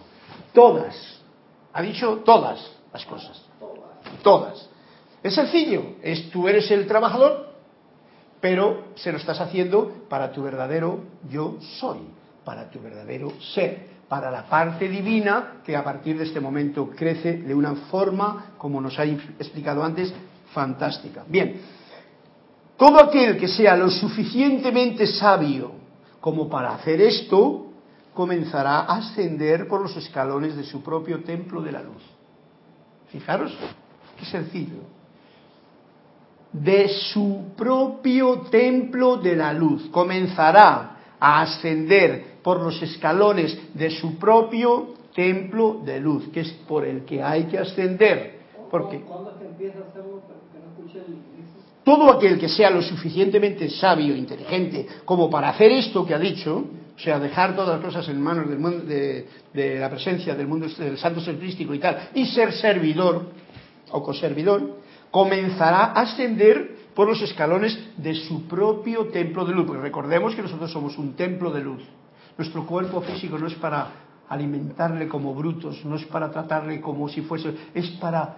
[0.53, 1.21] Todas.
[1.73, 3.43] Ha dicho todas las cosas.
[4.23, 4.69] Todas.
[5.23, 5.97] Es sencillo.
[6.03, 7.49] Es tú eres el trabajador,
[8.41, 11.99] pero se lo estás haciendo para tu verdadero yo soy,
[12.45, 17.35] para tu verdadero ser para la parte divina que a partir de este momento crece
[17.35, 20.13] de una forma, como nos ha explicado antes,
[20.53, 21.25] fantástica.
[21.29, 21.61] Bien,
[22.77, 25.73] todo aquel que sea lo suficientemente sabio
[26.21, 27.67] como para hacer esto,
[28.15, 32.03] comenzará a ascender por los escalones de su propio templo de la luz.
[33.11, 33.57] Fijaros,
[34.19, 34.83] qué sencillo.
[36.53, 39.89] de su propio templo de la luz.
[39.91, 46.85] Comenzará a ascender por los escalones de su propio templo de luz, que es por
[46.85, 48.39] el que hay que ascender.
[48.71, 49.03] Porque
[51.85, 56.19] todo aquel que sea lo suficientemente sabio, e inteligente, como para hacer esto que ha
[56.19, 59.27] dicho, o sea, dejar todas las cosas en manos del mundo, de,
[59.79, 63.31] la presencia del mundo del santo ser crístico y tal, y ser servidor
[63.91, 69.67] o coservidor, comenzará a ascender por los escalones de su propio templo de luz.
[69.67, 71.83] Porque recordemos que nosotros somos un templo de luz.
[72.39, 73.91] Nuestro cuerpo físico no es para
[74.29, 78.37] alimentarle como brutos, no es para tratarle como si fuese, es para,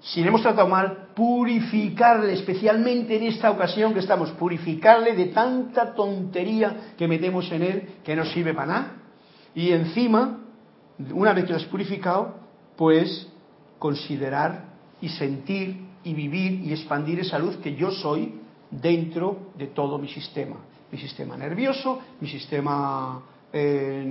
[0.00, 5.94] si le hemos tratado mal, purificarle, especialmente en esta ocasión que estamos, purificarle de tanta
[5.94, 8.92] tontería que metemos en él que no sirve para nada.
[9.54, 10.40] Y encima,
[11.14, 12.34] una vez que lo has purificado,
[12.76, 13.28] pues
[13.78, 14.66] considerar
[15.00, 18.34] y sentir y vivir y expandir esa luz que yo soy
[18.70, 20.56] dentro de todo mi sistema.
[20.92, 24.04] Mi sistema nervioso, mi sistema eh,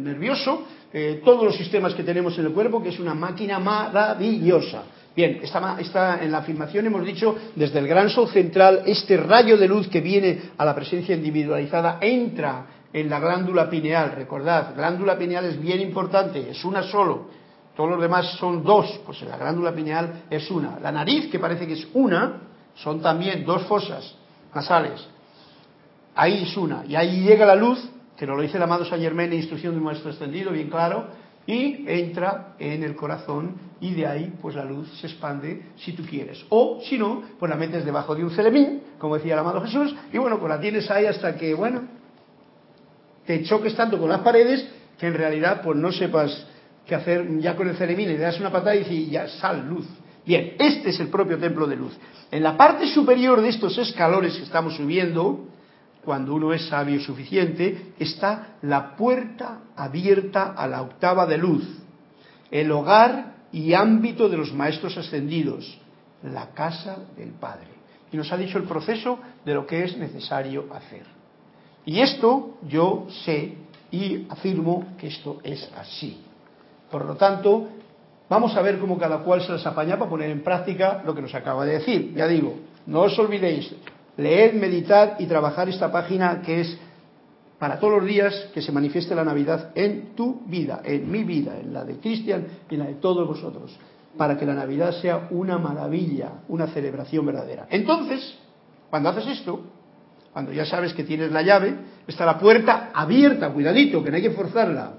[0.00, 4.84] nervioso, eh, todos los sistemas que tenemos en el cuerpo, que es una máquina maravillosa.
[5.14, 9.66] Bien, está, en la afirmación hemos dicho, desde el gran sol central, este rayo de
[9.66, 14.12] luz que viene a la presencia individualizada entra en la glándula pineal.
[14.14, 19.20] Recordad, glándula pineal es bien importante, es una solo todos los demás son dos, pues
[19.22, 20.80] la glándula pineal es una.
[20.80, 22.40] La nariz, que parece que es una,
[22.74, 24.14] son también dos fosas
[24.54, 25.06] nasales.
[26.16, 26.84] Ahí es una.
[26.88, 27.78] Y ahí llega la luz,
[28.16, 30.70] que nos lo dice el amado San Germán en instrucción de un maestro extendido, bien
[30.70, 31.08] claro,
[31.46, 36.02] y entra en el corazón y de ahí pues la luz se expande si tú
[36.04, 36.44] quieres.
[36.48, 39.94] O si no, pues la metes debajo de un celemín, como decía el amado Jesús,
[40.12, 41.82] y bueno, pues la tienes ahí hasta que, bueno,
[43.26, 44.66] te choques tanto con las paredes
[44.98, 46.46] que en realidad pues no sepas
[46.86, 49.86] que hacer ya con el y le das una patada y dices, ya sal luz.
[50.24, 51.96] Bien, este es el propio templo de luz.
[52.30, 55.46] En la parte superior de estos escalones que estamos subiendo,
[56.06, 61.64] cuando uno es sabio suficiente, está la puerta abierta a la octava de luz,
[62.50, 65.78] el hogar y ámbito de los maestros ascendidos,
[66.22, 67.66] la casa del Padre.
[68.12, 71.04] Y nos ha dicho el proceso de lo que es necesario hacer.
[71.84, 73.54] Y esto yo sé
[73.90, 76.22] y afirmo que esto es así.
[76.88, 77.68] Por lo tanto,
[78.28, 81.22] vamos a ver cómo cada cual se las apaña para poner en práctica lo que
[81.22, 82.14] nos acaba de decir.
[82.14, 82.54] Ya digo,
[82.86, 83.74] no os olvidéis,
[84.16, 86.78] leed, meditar y trabajar esta página que es
[87.58, 91.58] para todos los días que se manifieste la Navidad en tu vida, en mi vida,
[91.58, 93.76] en la de Cristian y en la de todos vosotros,
[94.16, 97.66] para que la Navidad sea una maravilla, una celebración verdadera.
[97.70, 98.36] Entonces,
[98.90, 99.60] cuando haces esto,
[100.32, 101.74] cuando ya sabes que tienes la llave,
[102.06, 104.92] está la puerta abierta, cuidadito, que no hay que forzarla,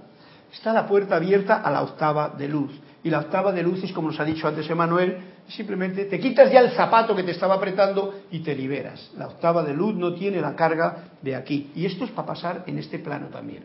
[0.51, 2.71] Está la puerta abierta a la octava de luz.
[3.03, 6.51] Y la octava de luz es, como nos ha dicho antes Emanuel, simplemente te quitas
[6.51, 9.11] ya el zapato que te estaba apretando y te liberas.
[9.17, 11.71] La octava de luz no tiene la carga de aquí.
[11.75, 13.63] Y esto es para pasar en este plano también.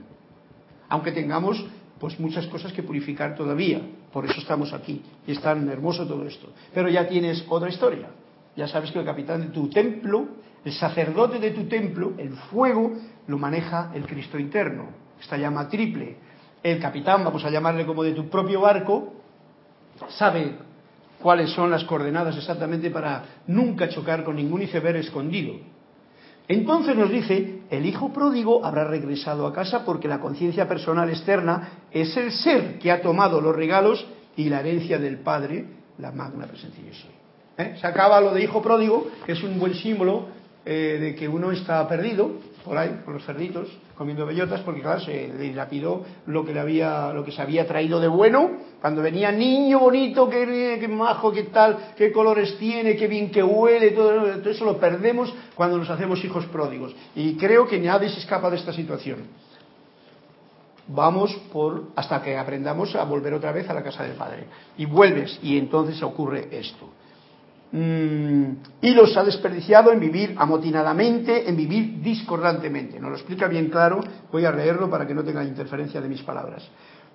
[0.89, 1.65] Aunque tengamos
[1.99, 3.81] pues muchas cosas que purificar todavía.
[4.13, 5.03] Por eso estamos aquí.
[5.27, 6.49] Y es tan hermoso todo esto.
[6.75, 8.09] Pero ya tienes otra historia.
[8.57, 10.27] Ya sabes que el capitán de tu templo,
[10.65, 12.93] el sacerdote de tu templo, el fuego,
[13.27, 14.89] lo maneja el Cristo interno.
[15.21, 16.17] Esta llama triple
[16.63, 19.15] el capitán, vamos a llamarle como de tu propio barco,
[20.11, 20.57] sabe
[21.23, 25.55] cuáles son las coordenadas exactamente para nunca chocar con ningún iceberg escondido.
[26.49, 31.85] Entonces nos dice, el hijo pródigo habrá regresado a casa porque la conciencia personal externa
[31.91, 34.05] es el ser que ha tomado los regalos
[34.37, 35.67] y la herencia del Padre,
[35.99, 37.11] la magna presencia yo soy.
[37.59, 37.77] ¿Eh?
[37.81, 40.27] Se acaba lo de hijo pródigo, que es un buen símbolo
[40.65, 42.33] eh, de que uno está perdido,
[42.65, 46.61] por ahí, con los cerditos, comiendo bellotas, porque claro, se le dilapidó lo que, le
[46.61, 48.51] había, lo que se había traído de bueno,
[48.81, 53.91] cuando venía niño bonito, qué, majo, qué tal, qué colores tiene, qué bien que huele,
[53.91, 56.95] todo, eso lo perdemos cuando nos hacemos hijos pródigos.
[57.15, 59.19] Y creo que nadie se escapa de esta situación.
[60.89, 64.47] Vamos por hasta que aprendamos a volver otra vez a la casa del Padre.
[64.77, 66.89] Y vuelves, y entonces ocurre esto.
[67.75, 73.01] Mm, y los ha desperdiciado en vivir amotinadamente, en vivir discordantemente.
[73.01, 74.01] Nos lo explica bien claro,
[74.31, 76.69] voy a leerlo para que no tenga interferencia de mis palabras.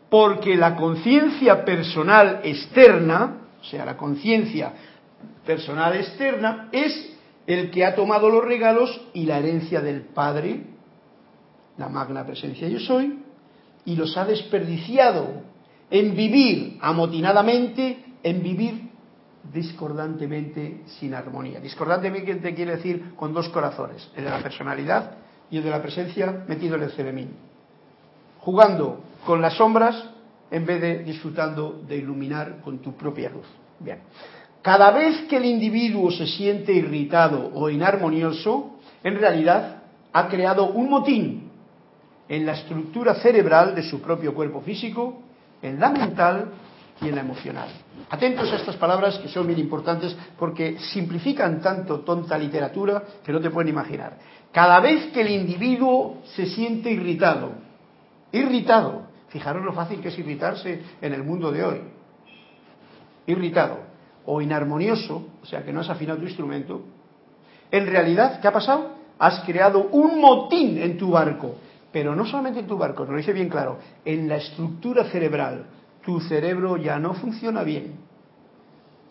[0.10, 4.74] Porque la conciencia personal externa, o sea, la conciencia
[5.46, 7.14] personal externa, es
[7.46, 10.64] el que ha tomado los regalos y la herencia del Padre,
[11.78, 13.20] la magna presencia yo soy,
[13.86, 15.44] y los ha desperdiciado
[15.92, 18.87] en vivir amotinadamente, en vivir
[19.54, 21.60] discordantemente sin armonía.
[21.60, 25.12] Discordantemente quiere decir con dos corazones, el de la personalidad
[25.50, 27.30] y el de la presencia metido en el ceremín.
[28.42, 30.10] Jugando con las sombras
[30.52, 33.46] en vez de disfrutando de iluminar con tu propia luz.
[33.80, 34.00] Bien.
[34.62, 40.90] Cada vez que el individuo se siente irritado o inarmonioso, en realidad ha creado un
[40.90, 41.52] motín
[42.28, 45.22] en la estructura cerebral de su propio cuerpo físico,
[45.62, 46.52] en la mental
[47.02, 47.70] y en la emocional.
[48.10, 53.40] Atentos a estas palabras que son bien importantes porque simplifican tanto tonta literatura que no
[53.40, 54.18] te pueden imaginar.
[54.52, 57.52] Cada vez que el individuo se siente irritado,
[58.32, 61.82] irritado, fijaros lo fácil que es irritarse en el mundo de hoy,
[63.28, 63.80] irritado
[64.26, 66.82] o inarmonioso, o sea que no has afinado tu instrumento,
[67.70, 68.92] en realidad, ¿qué ha pasado?
[69.20, 71.56] Has creado un motín en tu barco,
[71.92, 75.66] pero no solamente en tu barco, lo dice bien claro, en la estructura cerebral,
[76.08, 77.96] tu cerebro ya no funciona bien.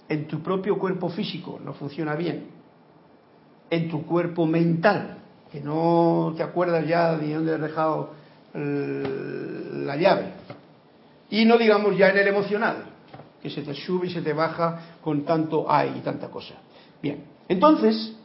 [0.08, 2.46] En tu propio cuerpo físico no funciona bien.
[3.68, 5.18] En tu cuerpo mental,
[5.52, 8.14] que no te acuerdas ya de dónde has dejado
[8.54, 10.32] la llave.
[11.28, 12.76] Y no digamos ya en el emocional,
[13.42, 16.54] que se te sube y se te baja con tanto hay y tanta cosa.
[17.02, 18.16] Bien, entonces,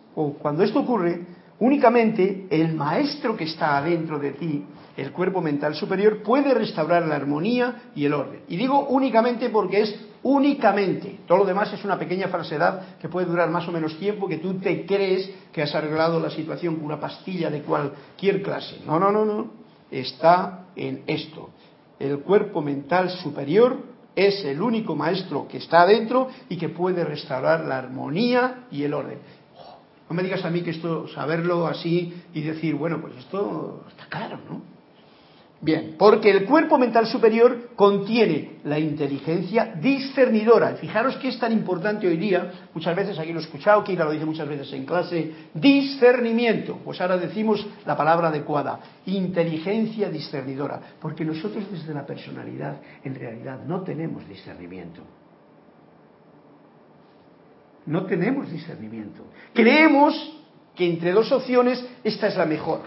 [0.42, 1.26] cuando esto ocurre,
[1.62, 4.66] únicamente el maestro que está adentro de ti
[4.98, 8.42] el cuerpo mental superior puede restaurar la armonía y el orden.
[8.48, 11.20] Y digo únicamente porque es únicamente.
[11.26, 14.38] Todo lo demás es una pequeña falsedad que puede durar más o menos tiempo, que
[14.38, 18.82] tú te crees que has arreglado la situación con una pastilla de cualquier clase.
[18.86, 19.52] No, no, no, no.
[19.90, 21.50] Está en esto.
[22.00, 23.78] El cuerpo mental superior
[24.16, 28.94] es el único maestro que está adentro y que puede restaurar la armonía y el
[28.94, 29.20] orden.
[30.12, 34.08] No me digas a mí que esto, saberlo así y decir, bueno, pues esto está
[34.10, 34.62] claro, ¿no?
[35.62, 40.76] Bien, porque el cuerpo mental superior contiene la inteligencia discernidora.
[40.76, 44.12] Fijaros que es tan importante hoy día, muchas veces aquí lo he escuchado, Kira lo
[44.12, 46.80] dice muchas veces en clase, discernimiento.
[46.84, 53.64] Pues ahora decimos la palabra adecuada, inteligencia discernidora, porque nosotros desde la personalidad en realidad
[53.66, 55.04] no tenemos discernimiento.
[57.86, 59.24] No tenemos discernimiento.
[59.54, 60.38] Creemos
[60.76, 62.82] que entre dos opciones esta es la mejor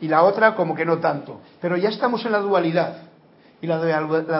[0.00, 1.40] y la otra como que no tanto.
[1.60, 3.02] Pero ya estamos en la dualidad.
[3.60, 3.78] Y la,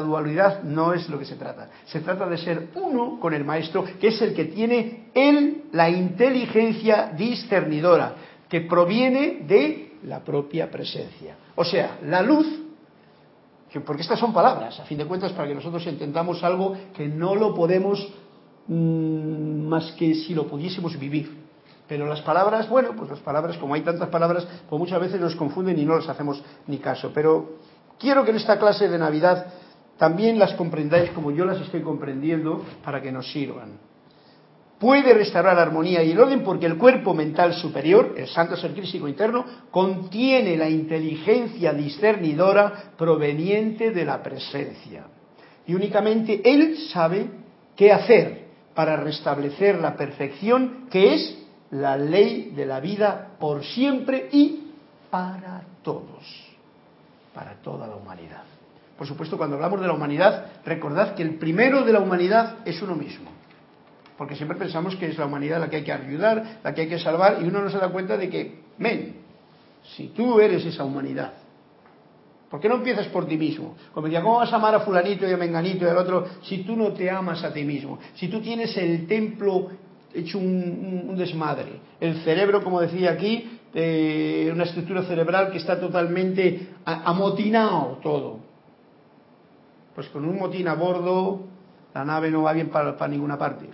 [0.02, 1.70] dualidad no es lo que se trata.
[1.86, 5.88] Se trata de ser uno con el maestro, que es el que tiene él la
[5.88, 8.14] inteligencia discernidora,
[8.48, 11.36] que proviene de la propia presencia.
[11.54, 12.46] O sea, la luz,
[13.70, 17.09] que, porque estas son palabras, a fin de cuentas, para que nosotros entendamos algo que
[17.09, 18.07] no lo podemos
[18.69, 21.47] mm, más que si lo pudiésemos vivir.
[21.89, 25.37] Pero las palabras, bueno, pues las palabras, como hay tantas palabras, pues muchas veces nos
[25.37, 27.12] confunden y no les hacemos ni caso.
[27.14, 27.59] Pero
[27.99, 29.47] quiero que en esta clase de Navidad
[29.97, 33.79] también las comprendáis como yo las estoy comprendiendo para que nos sirvan.
[34.79, 39.09] Puede restaurar armonía y el orden porque el cuerpo mental superior, el santo ser crístico
[39.09, 45.07] interno, contiene la inteligencia discernidora proveniente de la presencia.
[45.67, 47.31] Y únicamente él sabe
[47.75, 48.45] qué hacer
[48.77, 51.39] para restablecer la perfección que es
[51.70, 54.70] la ley de la vida por siempre y
[55.11, 56.24] para todos,
[57.35, 58.45] para toda la humanidad.
[58.99, 62.81] Por supuesto, cuando hablamos de la humanidad, recordad que el primero de la humanidad es
[62.83, 63.31] uno mismo.
[64.18, 66.89] Porque siempre pensamos que es la humanidad la que hay que ayudar, la que hay
[66.89, 69.16] que salvar, y uno no se da cuenta de que, men,
[69.97, 71.33] si tú eres esa humanidad,
[72.51, 73.76] ¿por qué no empiezas por ti mismo?
[73.92, 76.59] Como decía, ¿cómo vas a amar a fulanito y a menganito y al otro si
[76.59, 77.99] tú no te amas a ti mismo?
[78.14, 79.68] Si tú tienes el templo
[80.14, 81.80] hecho un, desmadre.
[82.01, 88.38] El cerebro, como decía aquí, eh, una estructura cerebral que está totalmente amotinado todo.
[89.94, 91.40] Pues con un motín a bordo,
[91.94, 93.66] la nave no va bien para, para ninguna parte.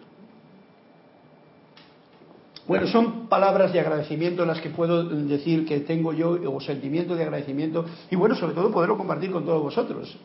[2.66, 7.24] Bueno, son palabras de agradecimiento las que puedo decir que tengo yo, o sentimiento de
[7.24, 10.16] agradecimiento, y bueno, sobre todo poderlo compartir con todos vosotros.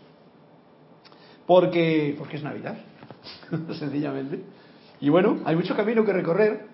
[1.48, 2.78] Porque, porque es Navidad,
[3.80, 4.44] sencillamente.
[5.02, 6.68] Y bueno, hay mucho camino que recorrer,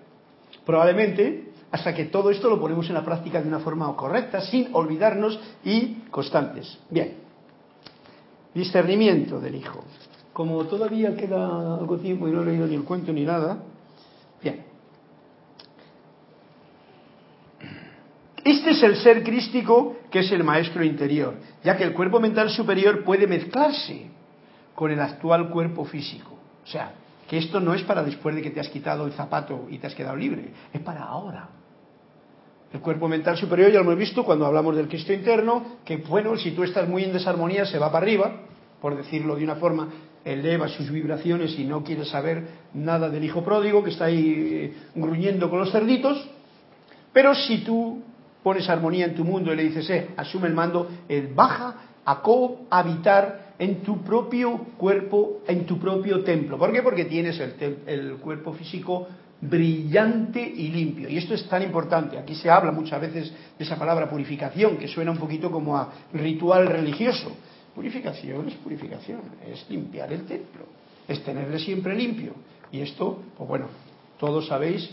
[0.65, 4.69] probablemente, hasta que todo esto lo ponemos en la práctica de una forma correcta, sin
[4.73, 6.77] olvidarnos y constantes.
[6.89, 7.15] Bien,
[8.53, 9.83] discernimiento del Hijo.
[10.33, 13.57] Como todavía queda algo tiempo y no he leído ni el cuento ni nada,
[14.41, 14.65] bien.
[18.43, 22.49] Este es el ser crístico que es el maestro interior, ya que el cuerpo mental
[22.49, 24.07] superior puede mezclarse
[24.75, 26.37] con el actual cuerpo físico.
[26.63, 26.93] O sea,
[27.27, 29.87] que esto no es para después de que te has quitado el zapato y te
[29.87, 31.49] has quedado libre, es para ahora.
[32.73, 36.35] El cuerpo mental superior ya lo hemos visto cuando hablamos del Cristo interno, que bueno,
[36.37, 38.41] si tú estás muy en desarmonía se va para arriba,
[38.81, 39.89] por decirlo de una forma,
[40.25, 44.73] eleva sus vibraciones y no quiere saber nada del hijo pródigo que está ahí eh,
[44.95, 46.27] gruñendo con los cerditos,
[47.11, 48.01] pero si tú
[48.43, 50.89] pones armonía en tu mundo y le dices, eh, asume el mando,
[51.33, 51.75] baja
[52.05, 56.57] a cohabitar en tu propio cuerpo, en tu propio templo.
[56.57, 56.81] ¿Por qué?
[56.81, 59.07] Porque tienes el cuerpo físico
[59.49, 61.09] brillante y limpio.
[61.09, 62.17] Y esto es tan importante.
[62.17, 65.91] Aquí se habla muchas veces de esa palabra purificación, que suena un poquito como a
[66.13, 67.35] ritual religioso.
[67.75, 69.21] Purificación es purificación,
[69.51, 70.65] es limpiar el templo,
[71.07, 72.33] es tenerle siempre limpio.
[72.71, 73.67] Y esto, pues bueno,
[74.19, 74.89] todos sabéis,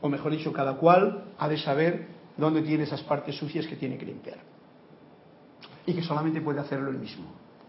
[0.00, 2.06] o mejor dicho, cada cual ha de saber
[2.40, 4.38] dónde tiene esas partes sucias que tiene que limpiar.
[5.86, 7.26] Y que solamente puede hacerlo él mismo.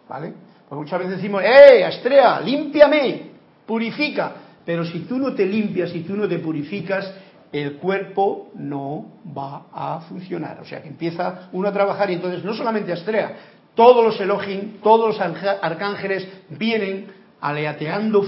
[0.10, 0.34] ¿Vale?
[0.68, 3.32] Porque muchas veces decimos, ¡eh, Astrea, límpiame!
[3.66, 4.34] Purifica.
[4.66, 7.14] Pero si tú no te limpias, si tú no te purificas,
[7.52, 9.06] el cuerpo no
[9.38, 10.60] va a funcionar.
[10.62, 13.38] O sea que empieza uno a trabajar y entonces no solamente Astrea,
[13.76, 17.08] todos los Elohim, todos los arcángeles vienen
[17.40, 18.24] aleateando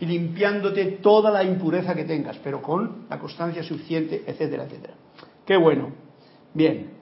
[0.00, 4.94] y limpiándote toda la impureza que tengas, pero con la constancia suficiente, etcétera, etcétera.
[5.46, 5.90] Qué bueno.
[6.54, 6.92] Bien.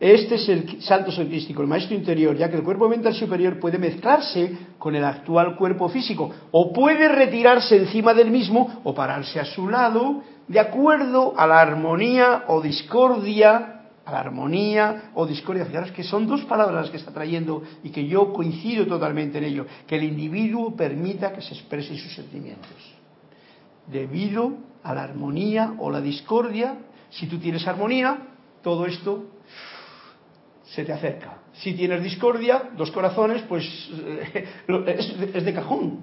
[0.00, 3.78] Este es el santo crístico, el maestro interior, ya que el cuerpo mental superior puede
[3.78, 9.44] mezclarse con el actual cuerpo físico, o puede retirarse encima del mismo, o pararse a
[9.44, 15.64] su lado, de acuerdo a la armonía o discordia, a la armonía o discordia.
[15.64, 19.66] Fijaros que son dos palabras que está trayendo y que yo coincido totalmente en ello,
[19.86, 22.68] que el individuo permita que se expresen sus sentimientos.
[23.86, 26.76] Debido a la armonía o la discordia,
[27.14, 28.18] si tú tienes armonía,
[28.62, 29.24] todo esto
[30.64, 31.38] se te acerca.
[31.52, 34.48] Si tienes discordia, dos corazones, pues eh,
[35.34, 36.00] es, de cajón.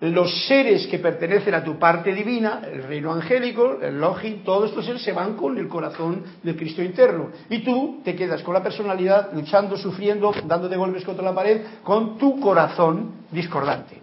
[0.00, 4.86] Los seres que pertenecen a tu parte divina, el reino angélico, el login, todos estos
[4.86, 7.30] seres se van con el corazón del Cristo interno.
[7.50, 12.16] Y tú te quedas con la personalidad luchando, sufriendo, dándote golpes contra la pared, con
[12.16, 14.00] tu corazón discordante.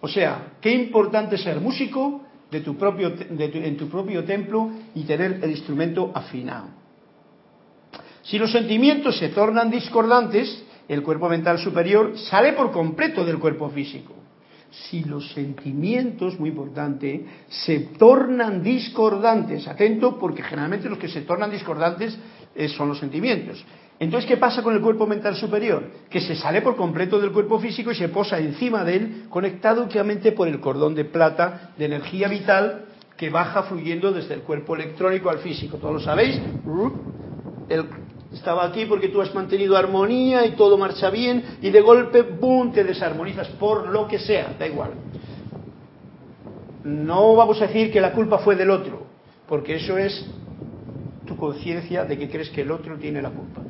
[0.00, 5.40] O sea, qué importante ser músico de tu propio, en tu propio templo y tener
[5.42, 6.68] el instrumento afinado.
[8.22, 13.68] Si los sentimientos se tornan discordantes, el cuerpo mental superior sale por completo del cuerpo
[13.70, 14.14] físico.
[14.70, 21.50] Si los sentimientos, muy importante, se tornan discordantes, atento porque generalmente los que se tornan
[21.50, 22.18] discordantes
[22.54, 23.64] eh, son los sentimientos.
[23.98, 25.84] Entonces, ¿qué pasa con el cuerpo mental superior?
[26.10, 29.82] Que se sale por completo del cuerpo físico y se posa encima de él, conectado
[29.82, 32.84] únicamente por el cordón de plata de energía vital
[33.16, 35.78] que baja fluyendo desde el cuerpo electrónico al físico.
[35.78, 36.38] Todos lo sabéis.
[38.32, 42.72] Estaba aquí porque tú has mantenido armonía y todo marcha bien y de golpe, ¡boom!,
[42.72, 44.90] te desarmonizas por lo que sea, da igual.
[46.84, 49.06] No vamos a decir que la culpa fue del otro,
[49.48, 50.26] porque eso es
[51.26, 53.62] tu conciencia de que crees que el otro tiene la culpa.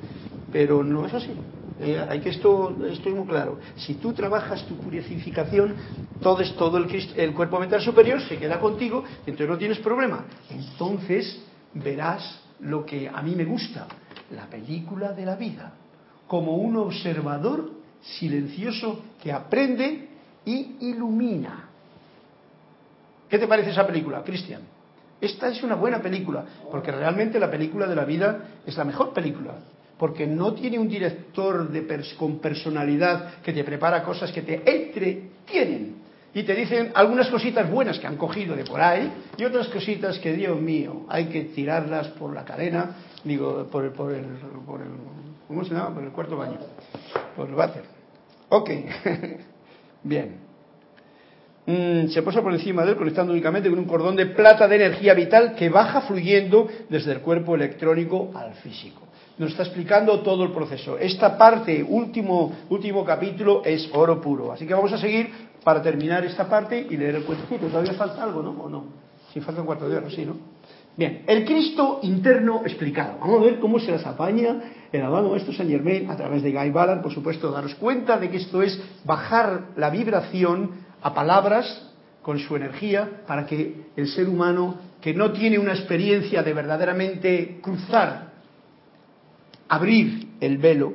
[0.57, 1.32] Pero no es así.
[1.82, 3.59] Eh, hay que esto, esto es muy claro.
[3.76, 5.74] Si tú trabajas tu purificación,
[6.22, 10.24] todo, es, todo el, el cuerpo mental superior se queda contigo, entonces no tienes problema.
[10.48, 11.42] Entonces
[11.74, 13.86] verás lo que a mí me gusta,
[14.30, 15.74] la película de la vida,
[16.26, 20.09] como un observador silencioso que aprende
[20.46, 21.68] y ilumina.
[23.28, 24.62] ¿Qué te parece esa película, Cristian?
[25.20, 29.12] Esta es una buena película, porque realmente la película de la vida es la mejor
[29.12, 29.57] película,
[29.99, 31.70] porque no tiene un director
[32.18, 37.99] con personalidad que te prepara cosas que te entretienen y te dicen algunas cositas buenas
[37.99, 42.09] que han cogido de por ahí y otras cositas que, Dios mío, hay que tirarlas
[42.09, 44.24] por la cadena digo, por el, por el,
[44.66, 44.88] por el
[45.49, 45.94] ¿cómo se llama?
[45.94, 46.59] Por el cuarto baño,
[47.34, 47.84] por el váter.
[48.49, 48.70] Ok,
[50.03, 50.36] bien.
[51.66, 54.76] Mm, se posa por encima de él conectando únicamente con un cordón de plata de
[54.76, 59.05] energía vital que baja fluyendo desde el cuerpo electrónico al físico.
[59.39, 60.97] Nos está explicando todo el proceso.
[60.99, 64.53] Esta parte, último, último capítulo, es oro puro.
[64.53, 65.30] Así que vamos a seguir
[65.62, 67.66] para terminar esta parte y leer el cuentecito.
[67.66, 68.51] Todavía falta algo, ¿no?
[68.51, 68.84] ¿O no?
[69.32, 70.37] Si falta un cuarto de hora, sí, ¿no?
[70.97, 73.18] Bien, el Cristo interno explicado.
[73.20, 76.53] Vamos a ver cómo se las apaña el amado maestro Saint Germain a través de
[76.53, 80.70] Guy Ballard, por supuesto, daros cuenta de que esto es bajar la vibración
[81.03, 86.43] a palabras con su energía para que el ser humano que no tiene una experiencia
[86.43, 88.32] de verdaderamente cruzar,
[89.68, 90.94] abrir el velo,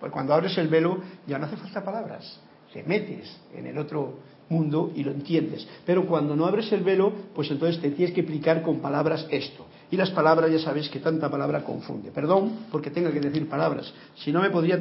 [0.00, 2.40] pues cuando abres el velo ya no hace falta palabras,
[2.72, 4.18] te metes en el otro
[4.48, 5.66] mundo y lo entiendes.
[5.84, 9.66] Pero cuando no abres el velo, pues entonces te tienes que explicar con palabras esto.
[9.90, 12.10] Y las palabras ya sabéis que tanta palabra confunde.
[12.10, 13.92] Perdón porque tenga que decir palabras.
[14.16, 14.78] Si no me podría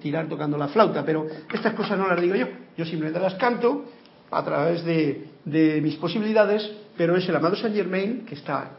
[0.00, 2.46] tirar tocando la flauta, pero estas cosas no las digo yo.
[2.76, 3.84] Yo simplemente las canto
[4.30, 8.70] a través de, de mis posibilidades, pero es el amado Saint Germain que está,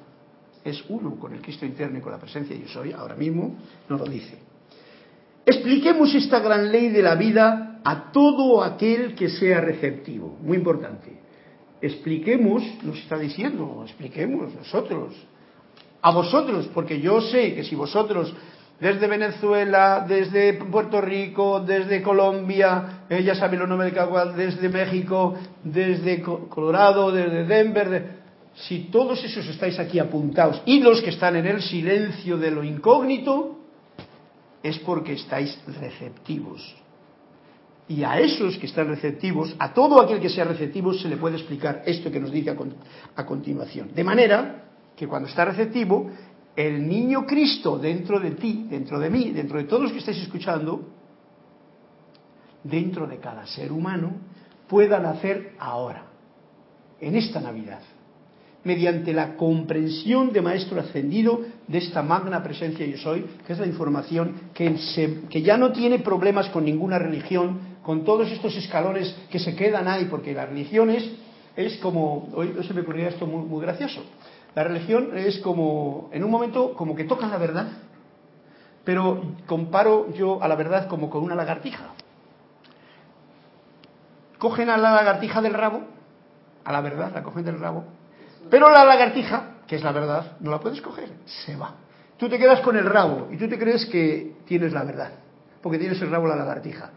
[0.65, 3.55] es uno con el Cristo interno y con la presencia de yo soy, ahora mismo
[3.87, 4.39] nos lo dice.
[5.45, 10.39] Expliquemos esta gran ley de la vida a todo aquel que sea receptivo.
[10.41, 11.19] Muy importante.
[11.79, 15.13] Expliquemos, nos está diciendo, expliquemos nosotros,
[16.01, 18.33] a vosotros, porque yo sé que si vosotros
[18.79, 24.67] desde Venezuela, desde Puerto Rico, desde Colombia, ella sabe los nombres de cada cual, desde
[24.67, 28.14] México, desde Colorado, desde Denver.
[28.55, 32.63] Si todos esos estáis aquí apuntados y los que están en el silencio de lo
[32.63, 33.59] incógnito,
[34.63, 36.75] es porque estáis receptivos.
[37.87, 41.35] Y a esos que están receptivos, a todo aquel que sea receptivo, se le puede
[41.35, 42.55] explicar esto que nos dice
[43.15, 43.93] a, continuación.
[43.93, 44.63] De manera
[44.95, 46.09] que cuando está receptivo,
[46.55, 50.17] el niño Cristo dentro de ti, dentro de mí, dentro de todos los que estáis
[50.17, 50.81] escuchando,
[52.63, 54.13] dentro de cada ser humano,
[54.67, 56.07] pueda nacer ahora,
[56.99, 57.81] en esta Navidad,
[58.65, 63.67] mediante la comprensión de Maestro Ascendido de esta magna presencia yo soy, que es la
[63.67, 64.75] información que,
[65.29, 69.87] que ya no tiene problemas con ninguna religión, con todos estos escalones que se quedan
[69.87, 71.07] ahí, porque la religión es,
[71.55, 74.03] es como, hoy se me ocurría esto muy, muy gracioso,
[74.55, 77.67] la religión es como, en un momento, como que tocan la verdad,
[78.83, 81.89] pero comparo yo a la verdad como con una lagartija.
[84.39, 85.81] Cogen a la lagartija del rabo,
[86.63, 87.83] a la verdad, la cogen del rabo,
[88.49, 91.75] pero la lagartija, que es la verdad, no la puedes coger, se va.
[92.17, 95.11] Tú te quedas con el rabo y tú te crees que tienes la verdad,
[95.61, 96.91] porque tienes el rabo la lagartija.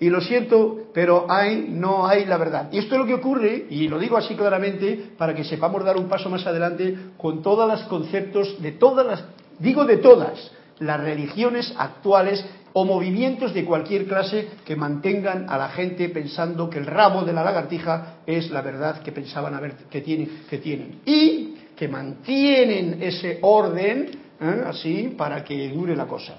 [0.00, 2.68] Y lo siento, pero hay, no hay la verdad.
[2.72, 5.96] Y esto es lo que ocurre, y lo digo así claramente, para que sepamos dar
[5.96, 9.24] un paso más adelante con todos los conceptos de todas las,
[9.58, 10.50] digo de todas,
[10.80, 12.44] las religiones actuales
[12.74, 17.32] o movimientos de cualquier clase que mantengan a la gente pensando que el rabo de
[17.32, 21.00] la lagartija es la verdad que pensaban haber, que, tienen, que tienen.
[21.04, 24.10] Y que mantienen ese orden
[24.40, 24.62] ¿eh?
[24.66, 26.34] así para que dure la cosa.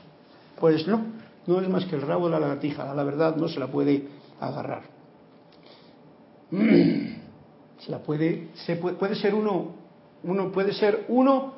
[0.59, 1.05] Pues no,
[1.45, 4.07] no es más que el rabo de la lagartija, la verdad no se la puede
[4.39, 4.83] agarrar.
[6.49, 9.75] Se la puede, se puede, puede ser uno,
[10.23, 11.53] uno puede ser uno,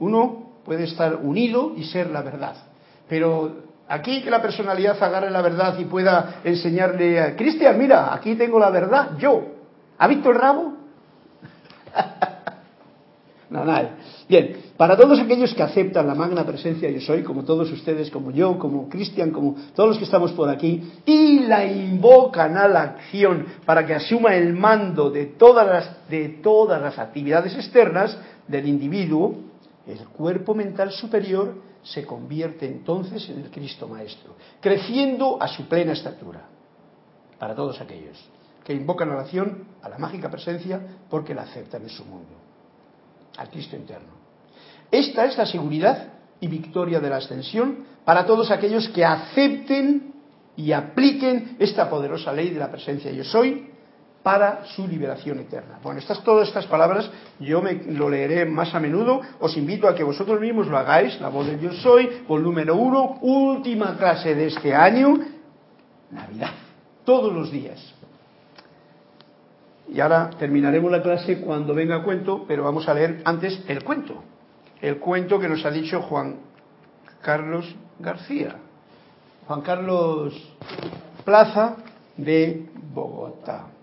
[0.00, 2.56] uno puede estar unido y ser la verdad.
[3.08, 8.34] Pero aquí que la personalidad agarre la verdad y pueda enseñarle a Cristian, mira, aquí
[8.34, 9.42] tengo la verdad, yo.
[9.98, 10.74] ¿Ha visto el rabo?
[13.50, 13.96] no, nada.
[14.28, 18.30] Bien, para todos aquellos que aceptan la magna presencia yo soy, como todos ustedes, como
[18.30, 22.82] yo, como Cristian, como todos los que estamos por aquí, y la invocan a la
[22.82, 28.18] acción para que asuma el mando de todas las, de todas las actividades externas
[28.48, 29.36] del individuo,
[29.86, 35.92] el cuerpo mental superior se convierte entonces en el Cristo Maestro, creciendo a su plena
[35.92, 36.48] estatura.
[37.38, 38.16] Para todos aquellos
[38.64, 42.46] que invocan la acción, a la mágica presencia, porque la aceptan en su mundo
[43.36, 44.14] al Cristo interno.
[44.90, 46.08] Esta es la seguridad
[46.40, 50.14] y victoria de la ascensión para todos aquellos que acepten
[50.56, 53.70] y apliquen esta poderosa ley de la presencia yo soy
[54.26, 55.78] para su liberación eterna.
[55.84, 57.08] Bueno, estas, todas estas palabras
[57.38, 59.20] yo lo leeré más a menudo.
[59.38, 61.20] Os invito a que vosotros mismos lo hagáis.
[61.20, 65.16] La voz de yo soy, volumen 1, última clase de este año,
[66.10, 66.50] Navidad,
[67.04, 67.94] todos los días.
[69.92, 74.24] Y ahora terminaremos la clase cuando venga cuento, pero vamos a leer antes el cuento.
[74.80, 76.40] El cuento que nos ha dicho Juan
[77.22, 78.56] Carlos García.
[79.46, 80.34] Juan Carlos
[81.24, 81.76] Plaza
[82.16, 83.75] de Bogotá.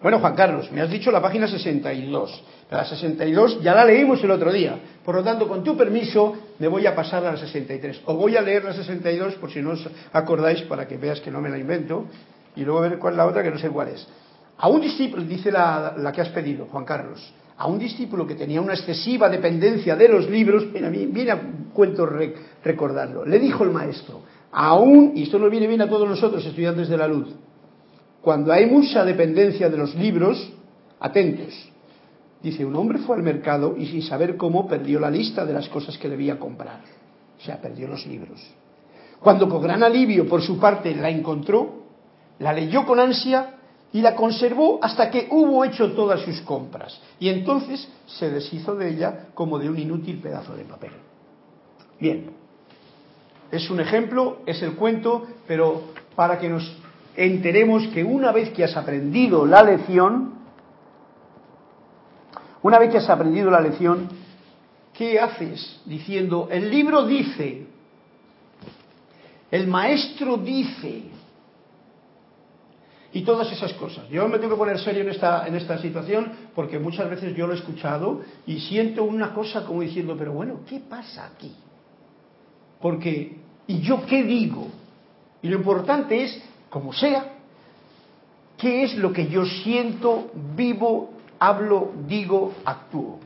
[0.00, 2.44] Bueno, Juan Carlos, me has dicho la página 62.
[2.70, 4.78] La 62 ya la leímos el otro día.
[5.04, 8.02] Por lo tanto, con tu permiso, me voy a pasar a la 63.
[8.04, 11.32] Os voy a leer la 62 por si no os acordáis para que veas que
[11.32, 12.04] no me la invento.
[12.54, 14.06] Y luego ver cuál es la otra que no sé cuál es.
[14.58, 18.60] A un discípulo, dice la, que has pedido, Juan Carlos, a un discípulo que tenía
[18.60, 21.40] una excesiva dependencia de los libros, viene, viene a
[21.72, 22.08] cuento
[22.64, 26.88] recordarlo, le dijo el maestro, aún, y esto nos viene bien a todos nosotros, estudiantes
[26.88, 27.28] de la luz,
[28.28, 30.52] cuando hay mucha dependencia de los libros,
[31.00, 31.54] atentos,
[32.42, 35.66] dice, un hombre fue al mercado y sin saber cómo perdió la lista de las
[35.70, 36.82] cosas que debía comprar,
[37.38, 38.38] o sea, perdió los libros.
[39.18, 41.84] Cuando con gran alivio por su parte la encontró,
[42.38, 43.54] la leyó con ansia
[43.94, 47.00] y la conservó hasta que hubo hecho todas sus compras.
[47.18, 50.92] Y entonces se deshizo de ella como de un inútil pedazo de papel.
[51.98, 52.26] Bien,
[53.50, 55.80] es un ejemplo, es el cuento, pero
[56.14, 56.76] para que nos
[57.18, 60.34] enteremos que una vez que has aprendido la lección,
[62.62, 64.08] una vez que has aprendido la lección,
[64.92, 67.66] ¿qué haces diciendo, el libro dice,
[69.50, 71.02] el maestro dice,
[73.12, 74.08] y todas esas cosas.
[74.10, 77.48] Yo me tengo que poner serio en esta, en esta situación porque muchas veces yo
[77.48, 81.52] lo he escuchado y siento una cosa como diciendo, pero bueno, ¿qué pasa aquí?
[82.80, 84.68] Porque, ¿y yo qué digo?
[85.42, 86.40] Y lo importante es,
[86.70, 87.32] como sea,
[88.56, 93.18] ¿qué es lo que yo siento, vivo, hablo, digo, actúo?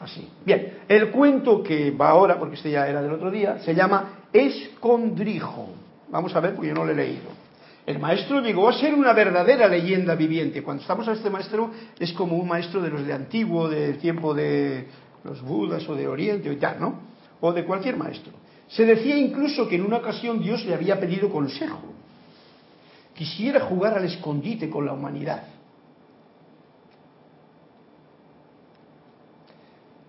[0.00, 0.28] Así.
[0.44, 4.26] Bien, el cuento que va ahora, porque este ya era del otro día, se llama
[4.32, 5.68] Escondrijo.
[6.10, 7.38] Vamos a ver, porque yo no lo he leído.
[7.84, 10.62] El maestro llegó a ser una verdadera leyenda viviente.
[10.62, 14.34] Cuando estamos a este maestro, es como un maestro de los de antiguo, del tiempo
[14.34, 14.86] de
[15.24, 17.00] los budas o de Oriente o tal, ¿no?
[17.40, 18.32] O de cualquier maestro.
[18.68, 21.80] Se decía incluso que en una ocasión Dios le había pedido consejo.
[23.18, 25.42] Quisiera jugar al escondite con la humanidad.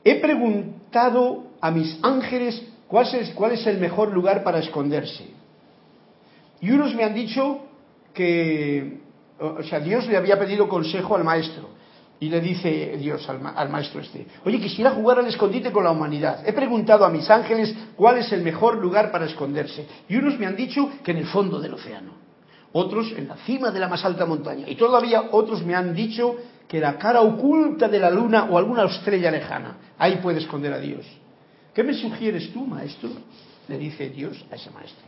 [0.03, 3.07] He preguntado a mis ángeles cuál
[3.51, 5.26] es, el mejor lugar para esconderse.
[6.62, 7.62] Y unos me han dicho
[8.14, 8.99] que,
[9.39, 11.68] o sea, Dios le había pedido consejo al maestro.
[12.20, 16.47] Y le dice Dios al, maestro este, oye, quisiera jugar al escondite con la humanidad.
[16.47, 19.88] He preguntado a mis ángeles cuál es el mejor lugar para esconderse.
[20.07, 22.28] Y unos me han dicho que en el fondo del océano.
[22.72, 24.70] Otros en la cima de la más alta montaña.
[24.70, 26.36] Y todavía otros me han dicho
[26.67, 29.78] que la cara oculta de la luna o alguna estrella lejana.
[29.97, 31.05] Ahí puede esconder a Dios.
[31.74, 33.09] ¿Qué me sugieres tú, maestro?
[33.67, 35.07] Le dice Dios a ese maestro.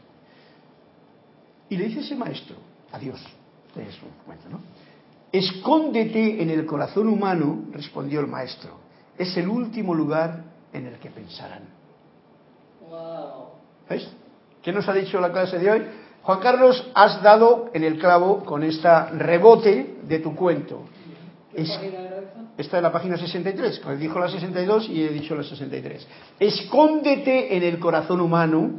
[1.70, 2.56] Y le dice ese maestro,
[2.92, 3.22] a Dios.
[4.50, 4.60] ¿no?
[5.32, 8.80] Escóndete en el corazón humano, respondió el maestro.
[9.18, 10.44] Es el último lugar
[10.74, 11.64] en el que pensarán.
[13.90, 14.08] ¿Veis?
[14.62, 15.82] ¿Qué nos ha dicho la clase de hoy?
[16.24, 20.84] Juan Carlos, has dado en el clavo con esta rebote de tu cuento.
[21.56, 26.08] esta es la página 63, pues dijo la 62 y he dicho la 63.
[26.40, 28.70] Escóndete en el corazón humano,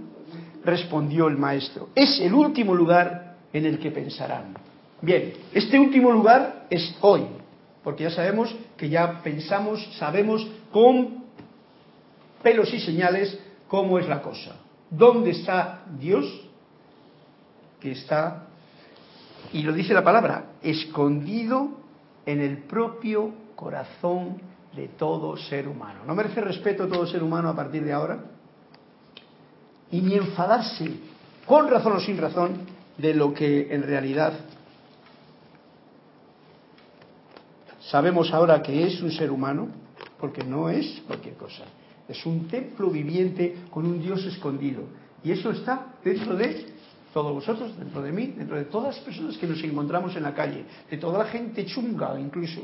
[0.65, 1.89] respondió el maestro.
[1.95, 4.55] Es el último lugar en el que pensarán.
[5.01, 7.23] Bien, este último lugar es hoy,
[7.83, 11.25] porque ya sabemos que ya pensamos, sabemos con
[12.41, 13.37] pelos y señales
[13.67, 14.57] cómo es la cosa.
[14.89, 16.42] ¿Dónde está Dios?
[17.83, 18.47] Que está,
[19.53, 21.69] y lo dice la palabra, escondido
[22.25, 24.41] en el propio corazón
[24.77, 26.01] de todo ser humano.
[26.07, 28.21] ¿No merece respeto todo ser humano a partir de ahora?
[29.91, 30.91] Y ni enfadarse,
[31.45, 32.61] con razón o sin razón,
[32.97, 34.33] de lo que en realidad
[37.93, 39.69] Sabemos ahora que es un ser humano,
[40.19, 41.65] porque no es cualquier cosa.
[42.09, 44.85] Es un templo viviente con un Dios escondido.
[45.23, 46.72] Y eso está dentro de
[47.13, 50.35] todos vosotros, dentro de mí, dentro de todas las personas que nos encontramos en la
[50.35, 52.63] calle, de toda la gente chunga incluso.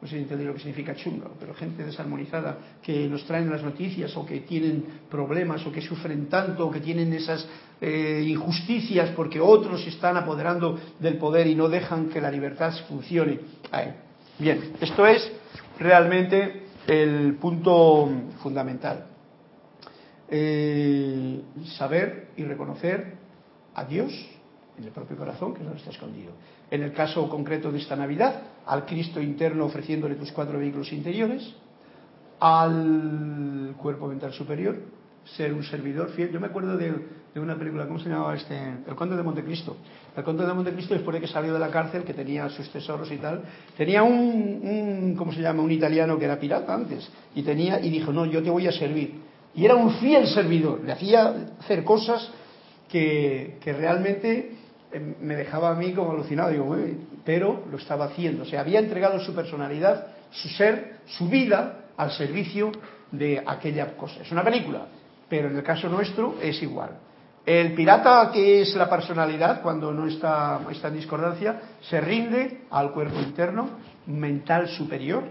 [0.00, 3.64] No sé si entendéis lo que significa chunga, pero gente desarmonizada que nos traen las
[3.64, 7.44] noticias o que tienen problemas o que sufren tanto o que tienen esas
[7.80, 12.72] eh, injusticias porque otros se están apoderando del poder y no dejan que la libertad
[12.88, 13.40] funcione.
[14.38, 15.32] Bien, esto es
[15.80, 18.08] realmente el punto
[18.40, 19.06] fundamental.
[20.30, 21.40] Eh,
[21.76, 23.17] saber y reconocer
[23.78, 24.12] a Dios
[24.76, 26.32] en el propio corazón, que no está escondido.
[26.70, 31.54] En el caso concreto de esta Navidad, al Cristo interno ofreciéndole tus cuatro vehículos interiores,
[32.40, 34.76] al cuerpo mental superior,
[35.36, 36.30] ser un servidor fiel.
[36.30, 38.56] Yo me acuerdo de, una película, ¿cómo se llamaba este?
[38.86, 39.76] El Conde de Montecristo.
[40.16, 43.10] El Conde de Montecristo, después de que salió de la cárcel, que tenía sus tesoros
[43.10, 43.42] y tal,
[43.76, 45.62] tenía un, un, ¿cómo se llama?
[45.62, 47.08] Un italiano que era pirata antes.
[47.34, 49.14] Y, tenía, y dijo, no, yo te voy a servir.
[49.54, 50.82] Y era un fiel servidor.
[50.84, 52.30] Le hacía hacer cosas
[52.88, 54.52] que, que realmente
[54.92, 56.50] eh, me dejaba a mí como alucinado.
[56.50, 56.76] Digo,
[57.24, 58.42] pero lo estaba haciendo.
[58.42, 62.72] O sea, había entregado su personalidad, su ser, su vida al servicio
[63.10, 64.22] de aquella cosa.
[64.22, 64.86] Es una película
[65.28, 66.90] pero en el caso nuestro es igual.
[67.44, 72.92] El pirata, que es la personalidad, cuando no está, está en discordancia, se rinde al
[72.92, 73.70] cuerpo interno,
[74.06, 75.24] mental superior,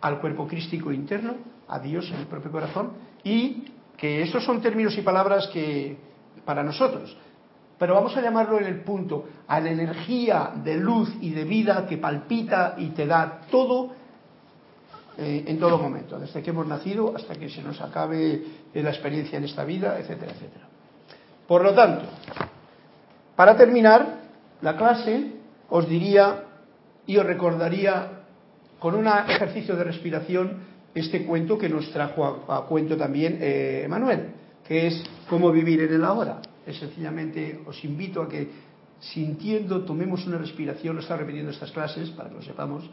[0.00, 1.36] al cuerpo crístico interno,
[1.68, 2.92] a Dios en el propio corazón,
[3.22, 3.64] y
[3.96, 5.96] que esos son términos y palabras que
[6.44, 7.16] para nosotros,
[7.78, 11.86] pero vamos a llamarlo en el punto, a la energía de luz y de vida
[11.86, 13.90] que palpita y te da todo
[15.16, 18.90] eh, en todo momento, desde que hemos nacido hasta que se nos acabe eh, la
[18.90, 20.66] experiencia en esta vida, etcétera, etcétera.
[21.46, 22.06] Por lo tanto,
[23.36, 24.22] para terminar
[24.60, 25.32] la clase,
[25.68, 26.44] os diría
[27.06, 28.22] y os recordaría
[28.78, 30.58] con un ejercicio de respiración
[30.94, 34.32] este cuento que nos trajo a, cuento también eh, Manuel,
[34.66, 36.40] que es cómo vivir en el ahora.
[36.66, 38.48] Es sencillamente os invito a que
[39.00, 42.88] sintiendo tomemos una respiración, lo está repitiendo estas clases para que lo sepamos,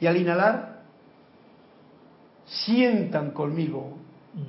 [0.00, 0.82] y al inhalar
[2.46, 3.96] sientan conmigo,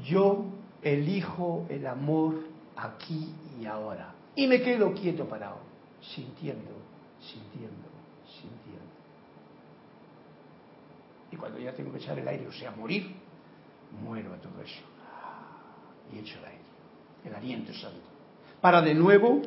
[0.05, 0.45] yo
[0.81, 2.35] elijo el amor
[2.75, 4.13] aquí y ahora.
[4.35, 5.59] Y me quedo quieto parado,
[6.01, 6.71] sintiendo,
[7.21, 7.89] sintiendo,
[8.25, 8.93] sintiendo.
[11.31, 13.13] Y cuando ya tengo que echar el aire, o sea, morir,
[14.03, 14.92] muero a todo eso.
[16.13, 16.37] Y echo
[17.25, 17.99] el aliento santo.
[18.61, 19.41] Para de nuevo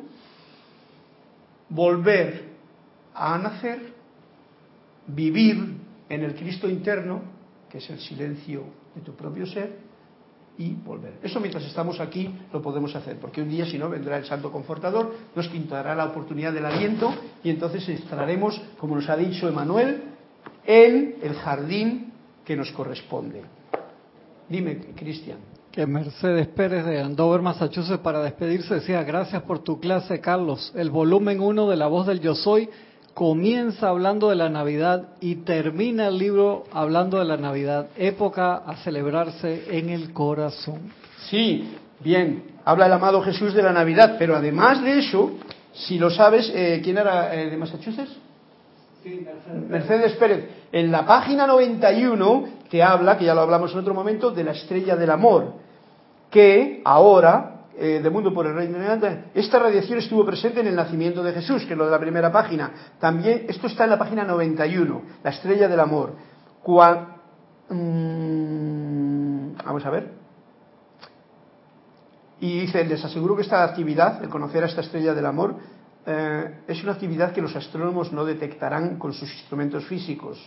[1.69, 2.45] volver
[3.13, 3.93] a nacer,
[5.07, 5.75] vivir
[6.09, 7.21] en el Cristo interno
[7.69, 8.63] que es el silencio
[8.95, 9.77] de tu propio ser
[10.57, 11.19] y volver.
[11.21, 14.51] Eso mientras estamos aquí lo podemos hacer, porque un día si no vendrá el Santo
[14.51, 17.13] Confortador, nos quitará la oportunidad del aliento
[17.43, 20.03] y entonces estaremos, como nos ha dicho Emanuel,
[20.65, 22.13] en el jardín
[22.43, 23.43] que nos corresponde.
[24.49, 25.56] Dime, Cristian.
[25.77, 30.73] Que Mercedes Pérez de Andover, Massachusetts, para despedirse decía, gracias por tu clase, Carlos.
[30.75, 32.67] El volumen 1 de La Voz del Yo Soy
[33.13, 38.77] comienza hablando de la Navidad y termina el libro hablando de la Navidad, época a
[38.77, 40.91] celebrarse en el corazón.
[41.29, 45.33] Sí, bien, habla el amado Jesús de la Navidad, pero además de eso,
[45.73, 48.17] si lo sabes, eh, ¿quién era eh, de Massachusetts?
[49.03, 49.69] Sí, Mercedes.
[49.69, 50.49] Mercedes Pérez.
[50.71, 54.53] En la página 91 te habla, que ya lo hablamos en otro momento, de la
[54.53, 55.66] estrella del amor,
[56.29, 60.75] que ahora eh, de Mundo por el Reino de esta radiación estuvo presente en el
[60.75, 62.71] nacimiento de Jesús, que es lo de la primera página.
[62.99, 66.13] También, esto está en la página 91, la estrella del amor.
[67.69, 70.11] Mmm, vamos a ver.
[72.39, 75.55] Y dice, les aseguro que esta actividad, el conocer a esta estrella del amor,
[76.05, 80.39] eh, es una actividad que los astrónomos no detectarán con sus instrumentos físicos,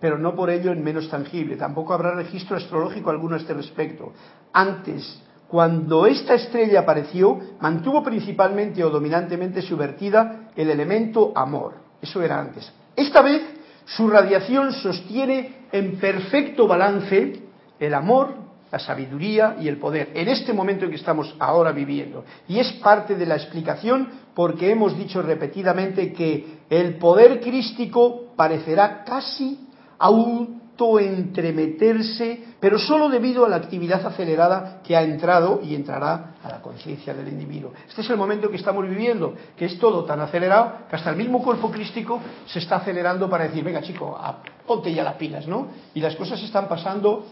[0.00, 1.56] pero no por ello en menos tangible.
[1.56, 4.12] Tampoco habrá registro astrológico alguno a este respecto.
[4.52, 11.74] Antes, cuando esta estrella apareció, mantuvo principalmente o dominantemente subvertida el elemento amor.
[12.02, 12.70] Eso era antes.
[12.96, 13.42] Esta vez
[13.84, 17.42] su radiación sostiene en perfecto balance
[17.78, 18.34] el amor,
[18.72, 22.24] la sabiduría y el poder, en este momento en que estamos ahora viviendo.
[22.48, 29.04] Y es parte de la explicación porque hemos dicho repetidamente que el poder crístico parecerá
[29.04, 29.65] casi
[29.98, 36.62] autoentremeterse, pero solo debido a la actividad acelerada que ha entrado y entrará a la
[36.62, 37.72] conciencia del individuo.
[37.88, 41.16] Este es el momento que estamos viviendo, que es todo tan acelerado que hasta el
[41.16, 44.18] mismo cuerpo crístico se está acelerando para decir, venga chico,
[44.66, 45.68] ponte ya las pilas, ¿no?
[45.94, 47.24] Y las cosas están pasando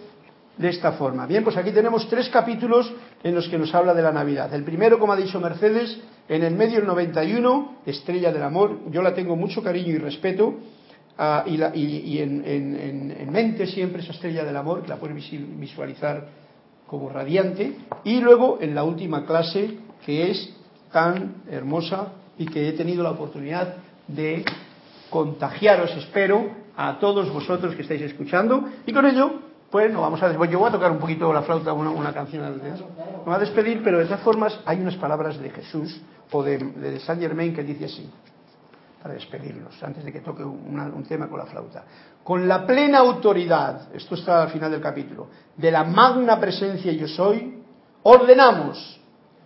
[0.57, 1.27] de esta forma.
[1.27, 2.93] Bien, pues aquí tenemos tres capítulos
[3.23, 4.53] en los que nos habla de la Navidad.
[4.55, 5.99] El primero, como ha dicho Mercedes,
[6.29, 8.79] en el medio el 91, Estrella del Amor.
[8.91, 10.55] Yo la tengo mucho cariño y respeto
[11.19, 14.89] uh, y, la, y, y en, en, en, mente siempre esa Estrella del Amor, que
[14.89, 15.17] la puedes
[15.59, 16.27] visualizar
[16.87, 17.77] como radiante.
[18.05, 20.55] Y luego en la última clase, que es
[20.93, 23.77] tan hermosa y que he tenido la oportunidad
[24.09, 24.45] de
[25.11, 28.65] contagiaros, espero, a todos vosotros que estáis escuchando.
[28.87, 29.41] Y con ello
[29.75, 30.53] pues no vamos a despedir.
[30.53, 32.45] Yo voy a tocar un poquito la flauta, una, una canción.
[32.63, 36.01] Me voy a despedir, pero de todas formas hay unas palabras de Jesús
[36.31, 38.09] o de, de Saint Germain que dice así,
[39.05, 41.85] para despedirnos, antes de que toque un tema con la flauta.
[42.25, 47.07] Con la plena autoridad, esto está al final del capítulo, de la magna presencia yo
[47.07, 47.63] soy,
[48.03, 48.99] ordenamos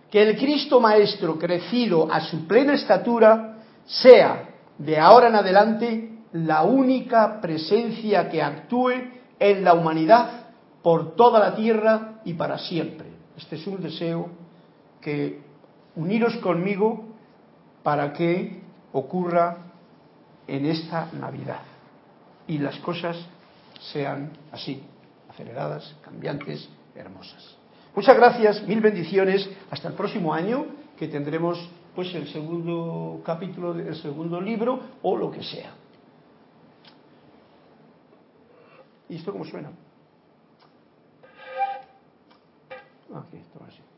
[0.09, 4.47] que el Cristo Maestro crecido a su plena estatura sea
[4.77, 8.93] de ahora en adelante la única presencia que actúe
[9.39, 10.51] en la humanidad
[10.81, 13.09] por toda la tierra y para siempre.
[13.35, 14.29] Este es un deseo
[15.01, 15.41] que
[15.97, 17.09] uniros conmigo
[17.83, 18.58] para que
[18.93, 19.57] ocurra
[20.47, 21.61] en esta Navidad
[22.47, 23.17] y las cosas
[23.79, 24.83] sean así,
[25.29, 27.55] aceleradas, cambiantes, hermosas.
[27.95, 30.65] Muchas gracias, mil bendiciones, hasta el próximo año
[30.97, 35.73] que tendremos pues el segundo capítulo del segundo libro o lo que sea.
[39.09, 39.69] ¿Y esto cómo suena?
[43.13, 43.88] Aquí, esto así.